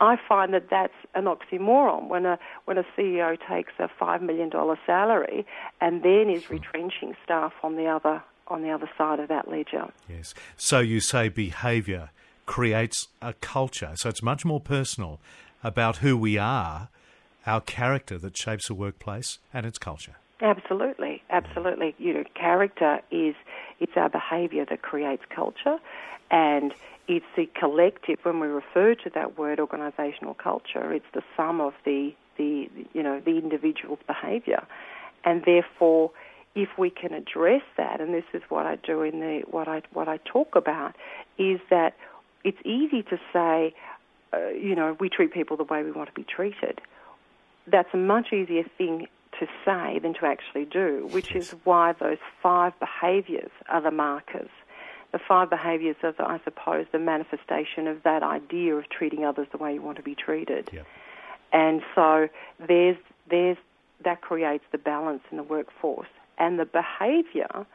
I 0.00 0.16
find 0.16 0.52
that 0.52 0.68
that's 0.68 0.98
an 1.14 1.26
oxymoron 1.26 2.08
when 2.08 2.26
a 2.26 2.40
when 2.64 2.76
a 2.76 2.84
CEO 2.96 3.38
takes 3.48 3.72
a 3.78 3.86
five 3.86 4.20
million 4.20 4.48
dollar 4.48 4.80
salary 4.84 5.46
and 5.80 6.02
then 6.02 6.28
is 6.28 6.50
retrenching 6.50 7.14
staff 7.22 7.52
on 7.62 7.76
the 7.76 7.86
other 7.86 8.24
on 8.48 8.62
the 8.62 8.70
other 8.70 8.90
side 8.98 9.20
of 9.20 9.28
that 9.28 9.48
ledger. 9.48 9.92
Yes. 10.08 10.34
So 10.56 10.80
you 10.80 10.98
say 10.98 11.28
behaviour 11.28 12.10
creates 12.46 13.06
a 13.22 13.32
culture. 13.34 13.92
So 13.94 14.08
it's 14.08 14.24
much 14.24 14.44
more 14.44 14.60
personal 14.60 15.20
about 15.62 15.98
who 15.98 16.16
we 16.16 16.36
are, 16.36 16.88
our 17.46 17.60
character 17.60 18.18
that 18.18 18.36
shapes 18.36 18.68
a 18.68 18.74
workplace 18.74 19.38
and 19.52 19.64
its 19.66 19.78
culture. 19.78 20.16
Absolutely, 20.40 21.22
absolutely. 21.30 21.94
You 21.98 22.12
know, 22.12 22.24
character 22.34 23.00
is 23.10 23.34
it's 23.80 23.92
our 23.96 24.10
behaviour 24.10 24.66
that 24.68 24.82
creates 24.82 25.22
culture, 25.34 25.78
and 26.30 26.74
it's 27.08 27.24
the 27.36 27.46
collective. 27.58 28.18
When 28.22 28.40
we 28.40 28.46
refer 28.46 28.94
to 28.96 29.10
that 29.10 29.38
word, 29.38 29.58
organisational 29.58 30.36
culture, 30.36 30.92
it's 30.92 31.06
the 31.14 31.22
sum 31.36 31.60
of 31.60 31.72
the 31.84 32.14
the 32.36 32.68
you 32.92 33.02
know 33.02 33.20
the 33.20 33.38
individual's 33.38 34.00
behaviour, 34.06 34.66
and 35.24 35.42
therefore, 35.46 36.10
if 36.54 36.68
we 36.76 36.90
can 36.90 37.14
address 37.14 37.62
that, 37.78 38.02
and 38.02 38.12
this 38.12 38.24
is 38.34 38.42
what 38.50 38.66
I 38.66 38.76
do 38.76 39.00
in 39.00 39.20
the 39.20 39.42
what 39.50 39.68
I 39.68 39.80
what 39.94 40.06
I 40.06 40.18
talk 40.18 40.54
about, 40.54 40.94
is 41.38 41.60
that 41.70 41.94
it's 42.44 42.58
easy 42.62 43.02
to 43.04 43.18
say, 43.32 43.74
uh, 44.34 44.48
you 44.48 44.74
know, 44.74 44.96
we 45.00 45.08
treat 45.08 45.32
people 45.32 45.56
the 45.56 45.64
way 45.64 45.82
we 45.82 45.92
want 45.92 46.10
to 46.10 46.14
be 46.14 46.24
treated. 46.24 46.82
That's 47.66 47.88
a 47.92 47.96
much 47.96 48.32
easier 48.32 48.64
thing 48.78 49.08
to 49.40 49.46
say 49.64 49.98
than 49.98 50.14
to 50.14 50.26
actually 50.26 50.64
do, 50.64 51.08
which 51.10 51.34
is 51.34 51.54
why 51.64 51.92
those 51.92 52.18
five 52.42 52.72
behaviours 52.80 53.50
are 53.68 53.82
the 53.82 53.90
markers 53.90 54.48
the 55.16 55.18
five 55.26 55.48
behaviours 55.48 55.96
are, 56.02 56.14
I 56.20 56.40
suppose, 56.44 56.86
the 56.92 56.98
manifestation 56.98 57.86
of 57.86 58.02
that 58.02 58.22
idea 58.22 58.74
of 58.74 58.88
treating 58.90 59.24
others 59.24 59.46
the 59.50 59.56
way 59.56 59.72
you 59.74 59.80
want 59.80 59.96
to 59.96 60.02
be 60.02 60.14
treated. 60.14 60.68
Yep. 60.72 60.86
And 61.52 61.82
so 61.94 62.28
there's 62.66 62.96
there's 63.30 63.56
that 64.04 64.20
creates 64.20 64.64
the 64.72 64.78
balance 64.78 65.22
in 65.30 65.38
the 65.38 65.42
workforce 65.42 66.08
and 66.38 66.58
the 66.58 66.66
behaviour. 66.66 67.66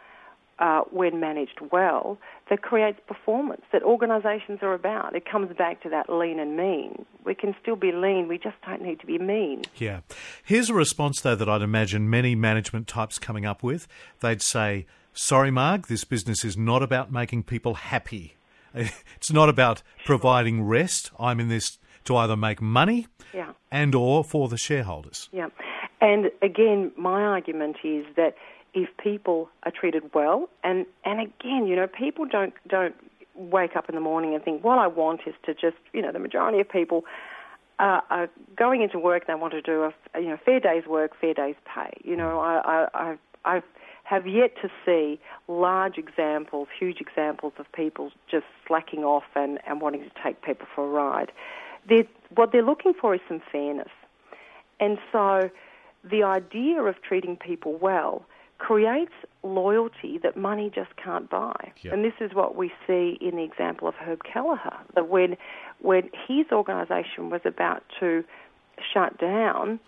Uh, 0.62 0.82
when 0.92 1.20
managed 1.20 1.60
well, 1.72 2.20
that 2.52 2.62
creates 2.62 3.00
performance 3.08 3.64
that 3.74 3.82
organisations 3.82 4.60
are 4.62 4.76
about. 4.76 5.16
It 5.16 5.26
comes 5.26 5.52
back 5.58 5.82
to 5.82 5.90
that 5.90 6.08
lean 6.08 6.40
and 6.40 6.56
mean. 6.56 7.04
We 7.26 7.34
can 7.34 7.56
still 7.60 7.76
be 7.76 7.92
lean, 7.92 8.28
we 8.28 8.38
just 8.38 8.58
don't 8.64 8.84
need 8.84 9.00
to 9.00 9.08
be 9.08 9.18
mean. 9.18 9.64
Yeah. 9.78 10.02
Here's 10.44 10.70
a 10.70 10.76
response, 10.76 11.20
though, 11.20 11.34
that 11.34 11.50
I'd 11.50 11.64
imagine 11.64 12.12
many 12.12 12.36
management 12.36 12.88
types 12.88 13.18
coming 13.18 13.44
up 13.44 13.64
with. 13.64 13.88
They'd 14.20 14.44
say, 14.44 14.86
Sorry, 15.14 15.50
Mark, 15.50 15.88
this 15.88 16.04
business 16.04 16.46
is 16.46 16.56
not 16.56 16.84
about 16.84 17.12
making 17.12 17.44
people 17.44 17.74
happy. 17.74 18.36
It's 19.18 19.32
not 19.32 19.50
about 19.50 19.84
providing 20.06 20.64
rest. 20.64 21.12
I'm 21.20 21.40
in 21.40 21.50
this 21.50 21.80
to 22.06 22.16
either 22.16 22.38
make 22.38 22.62
money 22.62 23.08
yeah. 23.34 23.52
and 23.70 23.94
or 23.94 24.24
for 24.24 24.48
the 24.48 24.58
shareholders. 24.58 25.28
Yeah. 25.32 25.50
And 26.00 26.32
again, 26.42 26.92
my 26.98 27.22
argument 27.22 27.78
is 27.84 28.06
that 28.16 28.36
if 28.74 28.90
people 28.98 29.50
are 29.64 29.72
treated 29.72 30.14
well 30.14 30.50
and 30.64 30.86
and 31.04 31.20
again, 31.20 31.68
you 31.68 31.76
know, 31.76 31.88
people 31.88 32.26
don't 32.26 32.54
don't 32.68 32.96
wake 33.36 33.76
up 33.76 33.90
in 33.90 33.96
the 33.96 34.02
morning 34.02 34.34
and 34.36 34.44
think, 34.44 34.64
what 34.64 34.78
I 34.78 34.88
want 34.88 35.22
is 35.26 35.34
to 35.46 35.54
just, 35.54 35.78
you 35.94 36.02
know, 36.02 36.12
the 36.12 36.20
majority 36.20 36.60
of 36.60 36.70
people 36.70 37.06
uh, 37.80 38.02
are 38.10 38.30
going 38.56 38.82
into 38.82 39.00
work 39.00 39.26
they 39.28 39.36
want 39.36 39.54
to 39.54 39.62
do 39.62 39.84
a, 39.84 40.20
you 40.20 40.28
know, 40.28 40.38
fair 40.44 40.60
day's 40.60 40.86
work, 40.86 41.12
fair 41.20 41.34
day's 41.34 41.56
pay. 41.66 41.92
You 42.04 42.16
know, 42.16 42.40
I, 42.40 42.62
I, 42.64 42.88
I've, 42.94 43.20
I've 43.46 43.64
have 44.04 44.28
yet 44.28 44.56
to 44.62 44.70
see 44.86 45.20
large 45.48 45.98
examples, 45.98 46.68
huge 46.78 47.00
examples 47.00 47.54
of 47.58 47.72
people 47.72 48.12
just 48.30 48.46
slacking 48.68 49.06
off 49.06 49.24
and, 49.36 49.58
and 49.66 49.80
wanting 49.80 50.02
to 50.02 50.12
take 50.22 50.42
people 50.42 50.68
for 50.76 50.86
a 50.86 50.90
ride. 50.90 51.32
They're, 51.88 52.08
what 52.36 52.52
they're 52.52 52.62
looking 52.62 52.94
for 52.94 53.16
is 53.16 53.22
some 53.30 53.42
fairness. 53.52 53.92
And 54.82 54.98
so 55.14 55.50
the 56.04 56.24
idea 56.24 56.82
of 56.82 57.02
treating 57.02 57.38
people 57.38 57.78
well 57.78 58.26
creates 58.62 59.14
loyalty 59.42 60.20
that 60.22 60.38
money 60.38 60.72
just 60.74 60.96
can't 60.96 61.28
buy. 61.32 61.72
Yep. 61.82 61.94
And 61.94 62.06
this 62.06 62.14
is 62.22 62.36
what 62.36 62.56
we 62.56 62.72
see 62.86 63.18
in 63.20 63.36
the 63.38 63.44
example 63.44 63.88
of 63.88 63.96
Herb 63.96 64.22
Kelleher, 64.24 64.78
that 64.94 65.10
when, 65.10 65.36
when 65.82 66.12
his 66.28 66.46
organisation 66.52 67.32
was 67.32 67.42
about 67.44 67.82
to 68.00 68.24
shut 68.94 69.18
down, 69.18 69.80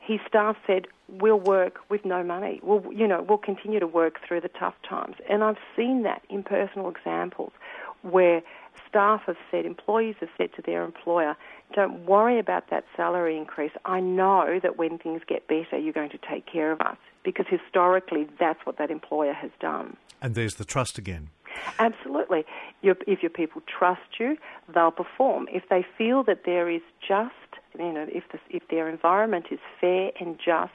his 0.00 0.18
staff 0.26 0.56
said, 0.66 0.86
"We'll 1.08 1.38
work 1.38 1.80
with 1.90 2.06
no 2.06 2.24
money. 2.24 2.58
We'll, 2.62 2.90
you 2.90 3.06
know, 3.06 3.22
we'll 3.28 3.36
continue 3.36 3.80
to 3.80 3.86
work 3.86 4.18
through 4.26 4.40
the 4.40 4.48
tough 4.48 4.76
times." 4.88 5.16
And 5.28 5.44
I've 5.44 5.62
seen 5.76 6.02
that 6.04 6.22
in 6.30 6.42
personal 6.42 6.88
examples 6.88 7.52
where 8.00 8.40
staff 8.88 9.22
have 9.26 9.36
said, 9.50 9.64
employees 9.66 10.16
have 10.20 10.30
said 10.38 10.50
to 10.56 10.62
their 10.62 10.84
employer, 10.84 11.36
"Don't 11.72 12.06
worry 12.06 12.38
about 12.38 12.70
that 12.70 12.84
salary 12.96 13.36
increase. 13.36 13.72
I 13.84 14.00
know 14.00 14.60
that 14.62 14.78
when 14.78 14.98
things 14.98 15.22
get 15.26 15.46
better, 15.48 15.78
you're 15.78 15.92
going 15.92 16.10
to 16.10 16.18
take 16.18 16.46
care 16.46 16.72
of 16.72 16.80
us." 16.80 16.96
Because 17.24 17.46
historically, 17.48 18.28
that's 18.38 18.64
what 18.66 18.78
that 18.78 18.90
employer 18.90 19.32
has 19.32 19.50
done. 19.60 19.96
And 20.20 20.34
there's 20.34 20.56
the 20.56 20.64
trust 20.64 20.98
again. 20.98 21.30
Absolutely. 21.78 22.44
Your, 22.80 22.96
if 23.06 23.22
your 23.22 23.30
people 23.30 23.62
trust 23.66 24.18
you, 24.18 24.36
they'll 24.72 24.90
perform. 24.90 25.48
If 25.52 25.68
they 25.68 25.84
feel 25.98 26.22
that 26.24 26.44
there 26.44 26.70
is 26.70 26.82
just, 27.06 27.34
you 27.78 27.92
know, 27.92 28.06
if, 28.08 28.24
the, 28.32 28.38
if 28.50 28.66
their 28.68 28.88
environment 28.88 29.46
is 29.50 29.58
fair 29.80 30.10
and 30.18 30.38
just, 30.38 30.72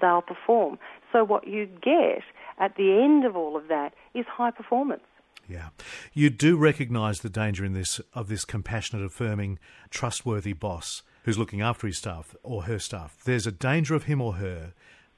they'll 0.00 0.22
perform. 0.22 0.78
So 1.12 1.24
what 1.24 1.46
you 1.46 1.66
get 1.66 2.22
at 2.58 2.76
the 2.76 3.00
end 3.02 3.24
of 3.24 3.36
all 3.36 3.56
of 3.56 3.68
that 3.68 3.92
is 4.14 4.26
high 4.26 4.50
performance. 4.50 5.02
Yeah, 5.50 5.70
you 6.12 6.30
do 6.30 6.56
recognise 6.56 7.20
the 7.20 7.28
danger 7.28 7.64
in 7.64 7.72
this 7.72 8.00
of 8.14 8.28
this 8.28 8.44
compassionate, 8.44 9.04
affirming, 9.04 9.58
trustworthy 9.90 10.52
boss 10.52 11.02
who's 11.24 11.38
looking 11.38 11.60
after 11.60 11.86
his 11.86 11.98
staff 11.98 12.34
or 12.42 12.62
her 12.62 12.78
staff. 12.78 13.18
There's 13.24 13.46
a 13.46 13.52
danger 13.52 13.94
of 13.94 14.04
him 14.04 14.20
or 14.20 14.34
her 14.34 14.74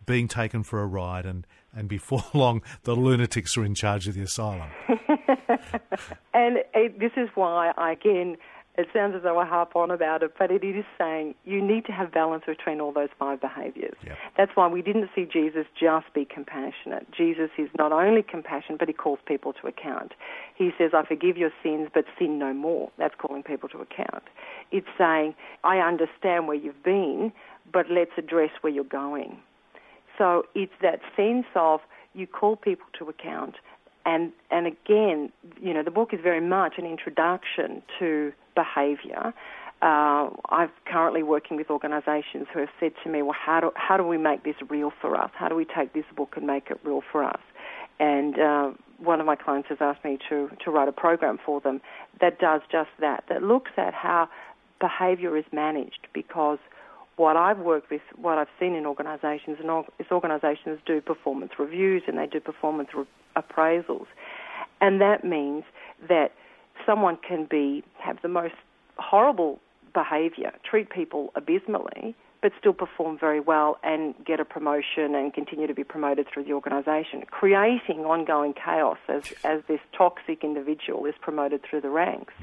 being 0.07 0.29
taken 0.29 0.63
for 0.63 0.81
a 0.81 0.87
ride, 0.87 1.27
and 1.27 1.47
and 1.75 1.89
before 1.89 2.25
long, 2.35 2.63
the 2.85 2.97
lunatics 2.97 3.57
are 3.57 3.65
in 3.65 3.75
charge 3.75 4.09
of 4.09 4.15
the 4.15 4.23
asylum. 4.23 4.71
and 6.35 6.59
it, 6.75 6.99
this 6.99 7.13
is 7.17 7.29
why 7.35 7.73
I 7.77 7.93
again 7.93 8.37
it 8.79 8.89
sounds 8.95 9.15
as 9.15 9.23
though 9.23 9.39
I 9.39 9.45
harp 9.45 9.77
on 9.77 9.91
about 9.91 10.23
it, 10.23 10.33
but 10.39 10.51
it 10.51 10.65
is 10.65 10.85
saying 10.99 11.35
you 11.45 11.61
need 11.61 11.85
to 11.87 11.93
have 11.93 12.11
balance 12.11 12.45
between 12.47 12.81
all 12.81 12.91
those 12.91 13.11
five 13.19 13.39
behaviours. 13.39 13.97
Yep. 14.05 14.17
That's 14.39 14.53
why 14.55 14.67
we 14.67 14.81
didn't 14.81 15.11
see 15.15 15.27
Jesus 15.31 15.67
just 15.79 16.07
be 16.15 16.25
compassionate. 16.25 17.07
Jesus 17.13 17.51
is 17.59 17.69
not 17.77 17.93
only 17.93 18.23
compassion, 18.23 18.77
but 18.79 18.89
he 18.89 18.95
calls 18.95 19.19
people 19.27 19.53
to 19.61 19.67
account. 19.67 20.13
He 20.57 20.71
says, 20.79 20.93
I 20.95 21.05
forgive 21.05 21.37
your 21.37 21.51
sins, 21.63 21.91
but 21.93 22.07
sin 22.19 22.39
no 22.39 22.55
more. 22.55 22.91
That's 22.97 23.15
calling 23.19 23.43
people 23.43 23.69
to 23.71 23.79
account. 23.79 24.25
It's 24.71 24.89
saying, 24.97 25.35
I 25.65 25.79
understand 25.79 26.49
where 26.49 26.57
you've 26.57 26.83
been, 26.83 27.31
but 27.71 27.91
let's 27.91 28.13
address 28.17 28.51
where 28.63 28.73
you're 28.73 28.85
going. 28.85 29.39
So 30.17 30.45
it's 30.55 30.73
that 30.81 31.01
sense 31.15 31.47
of 31.55 31.81
you 32.15 32.27
call 32.27 32.57
people 32.57 32.87
to 32.99 33.11
account 33.11 33.57
and 34.05 34.33
and 34.51 34.67
again, 34.67 35.31
you 35.61 35.73
know, 35.73 35.83
the 35.83 35.91
book 35.91 36.13
is 36.13 36.21
very 36.21 36.41
much 36.41 36.75
an 36.77 36.87
introduction 36.87 37.83
to 37.99 38.33
behaviour. 38.55 39.35
Uh, 39.83 40.31
I'm 40.49 40.71
currently 40.87 41.25
working 41.25 41.57
with 41.57 41.69
organisations 41.69 42.47
who 42.53 42.61
have 42.61 42.69
said 42.79 42.93
to 43.03 43.11
me, 43.11 43.23
"Well, 43.23 43.37
how 43.39 43.61
do 43.61 43.73
how 43.75 43.97
do 43.97 44.07
we 44.07 44.17
make 44.17 44.45
this 44.45 44.55
real 44.69 44.93
for 45.01 45.17
us? 45.17 45.31
How 45.35 45.49
do 45.49 45.57
we 45.57 45.65
take 45.65 45.93
this 45.93 46.05
book 46.17 46.35
and 46.37 46.47
make 46.47 46.71
it 46.71 46.79
real 46.85 47.03
for 47.11 47.25
us?" 47.25 47.41
And 47.99 48.39
uh, 48.39 48.71
one 48.99 49.21
of 49.21 49.27
my 49.27 49.35
clients 49.35 49.69
has 49.71 49.79
asked 49.81 50.05
me 50.05 50.19
to 50.29 50.51
to 50.65 50.71
write 50.71 50.89
a 50.89 50.93
program 50.93 51.39
for 51.45 51.61
them 51.61 51.81
that 52.21 52.39
does 52.39 52.61
just 52.71 52.91
that. 53.01 53.25
That 53.29 53.43
looks 53.43 53.73
at 53.77 53.93
how 53.93 54.29
behaviour 54.81 55.37
is 55.37 55.45
managed 55.53 56.07
because 56.13 56.59
what 57.17 57.37
I've 57.37 57.59
worked 57.59 57.91
with, 57.91 58.03
what 58.17 58.39
I've 58.39 58.49
seen 58.59 58.75
in 58.75 58.87
organisations, 58.87 59.59
and 59.61 59.85
is 59.99 60.07
organisations 60.11 60.79
do 60.87 61.01
performance 61.01 61.53
reviews 61.59 62.03
and 62.07 62.19
they 62.19 62.27
do 62.27 62.41
performance 62.41 62.91
re- 62.95 63.05
appraisals, 63.37 64.07
and 64.81 65.01
that 65.01 65.25
means 65.25 65.65
that 66.09 66.33
someone 66.87 67.19
can 67.27 67.45
be 67.45 67.85
have 67.99 68.21
the 68.23 68.29
most 68.29 68.55
horrible 68.99 69.61
behaviour, 69.95 70.53
treat 70.69 70.91
people 70.91 71.33
abysmally, 71.35 72.15
but 72.41 72.53
still 72.59 72.73
perform 72.73 73.17
very 73.19 73.41
well 73.41 73.79
and 73.85 74.15
get 74.25 74.41
a 74.41 74.45
promotion 74.45 75.15
and 75.15 75.33
continue 75.33 75.67
to 75.67 75.75
be 75.75 75.85
promoted 75.85 76.27
through 76.33 76.45
the 76.45 76.53
organisation, 76.53 77.23
creating 77.31 78.01
ongoing 78.01 78.53
chaos 78.53 78.99
as, 79.09 79.33
as 79.45 79.61
this 79.69 79.81
toxic 79.97 80.43
individual 80.43 81.07
is 81.07 81.15
promoted 81.21 81.63
through 81.63 81.81
the 81.81 81.89
ranks. 81.91 82.35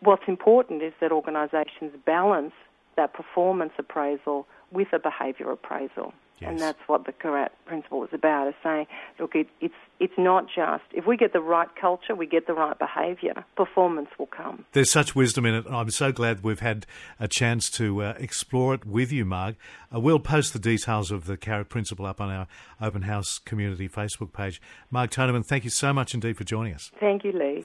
What's 0.00 0.24
important 0.26 0.82
is 0.82 0.92
that 1.00 1.12
organisations 1.12 1.92
balance 2.04 2.52
that 2.96 3.14
performance 3.14 3.72
appraisal 3.78 4.46
with 4.72 4.88
a 4.92 4.98
behaviour 4.98 5.50
appraisal. 5.52 6.12
Yes. 6.40 6.50
And 6.50 6.58
that's 6.58 6.78
what 6.86 7.04
the 7.04 7.12
Carat 7.12 7.52
principle 7.66 8.04
is 8.04 8.10
about, 8.12 8.48
is 8.48 8.54
saying, 8.62 8.86
look, 9.18 9.34
it, 9.34 9.48
it's, 9.60 9.74
it's 9.98 10.14
not 10.16 10.46
just, 10.46 10.84
if 10.92 11.06
we 11.06 11.16
get 11.16 11.32
the 11.32 11.40
right 11.40 11.68
culture, 11.80 12.14
we 12.14 12.26
get 12.26 12.46
the 12.46 12.54
right 12.54 12.78
behaviour, 12.78 13.44
performance 13.56 14.08
will 14.18 14.26
come. 14.26 14.64
There's 14.72 14.90
such 14.90 15.14
wisdom 15.14 15.44
in 15.46 15.54
it. 15.54 15.66
I'm 15.68 15.90
so 15.90 16.12
glad 16.12 16.42
we've 16.42 16.60
had 16.60 16.86
a 17.18 17.26
chance 17.26 17.70
to 17.70 18.02
uh, 18.02 18.14
explore 18.18 18.74
it 18.74 18.84
with 18.84 19.10
you, 19.10 19.24
Marg. 19.24 19.56
Uh, 19.94 20.00
we'll 20.00 20.20
post 20.20 20.52
the 20.52 20.58
details 20.58 21.10
of 21.10 21.26
the 21.26 21.36
Carat 21.36 21.68
principle 21.68 22.06
up 22.06 22.20
on 22.20 22.30
our 22.30 22.46
Open 22.80 23.02
House 23.02 23.38
community 23.38 23.88
Facebook 23.88 24.32
page. 24.32 24.60
Marg 24.90 25.10
Thonemann, 25.10 25.44
thank 25.44 25.64
you 25.64 25.70
so 25.70 25.92
much 25.92 26.14
indeed 26.14 26.36
for 26.36 26.44
joining 26.44 26.74
us. 26.74 26.90
Thank 27.00 27.24
you, 27.24 27.32
Lee. 27.32 27.64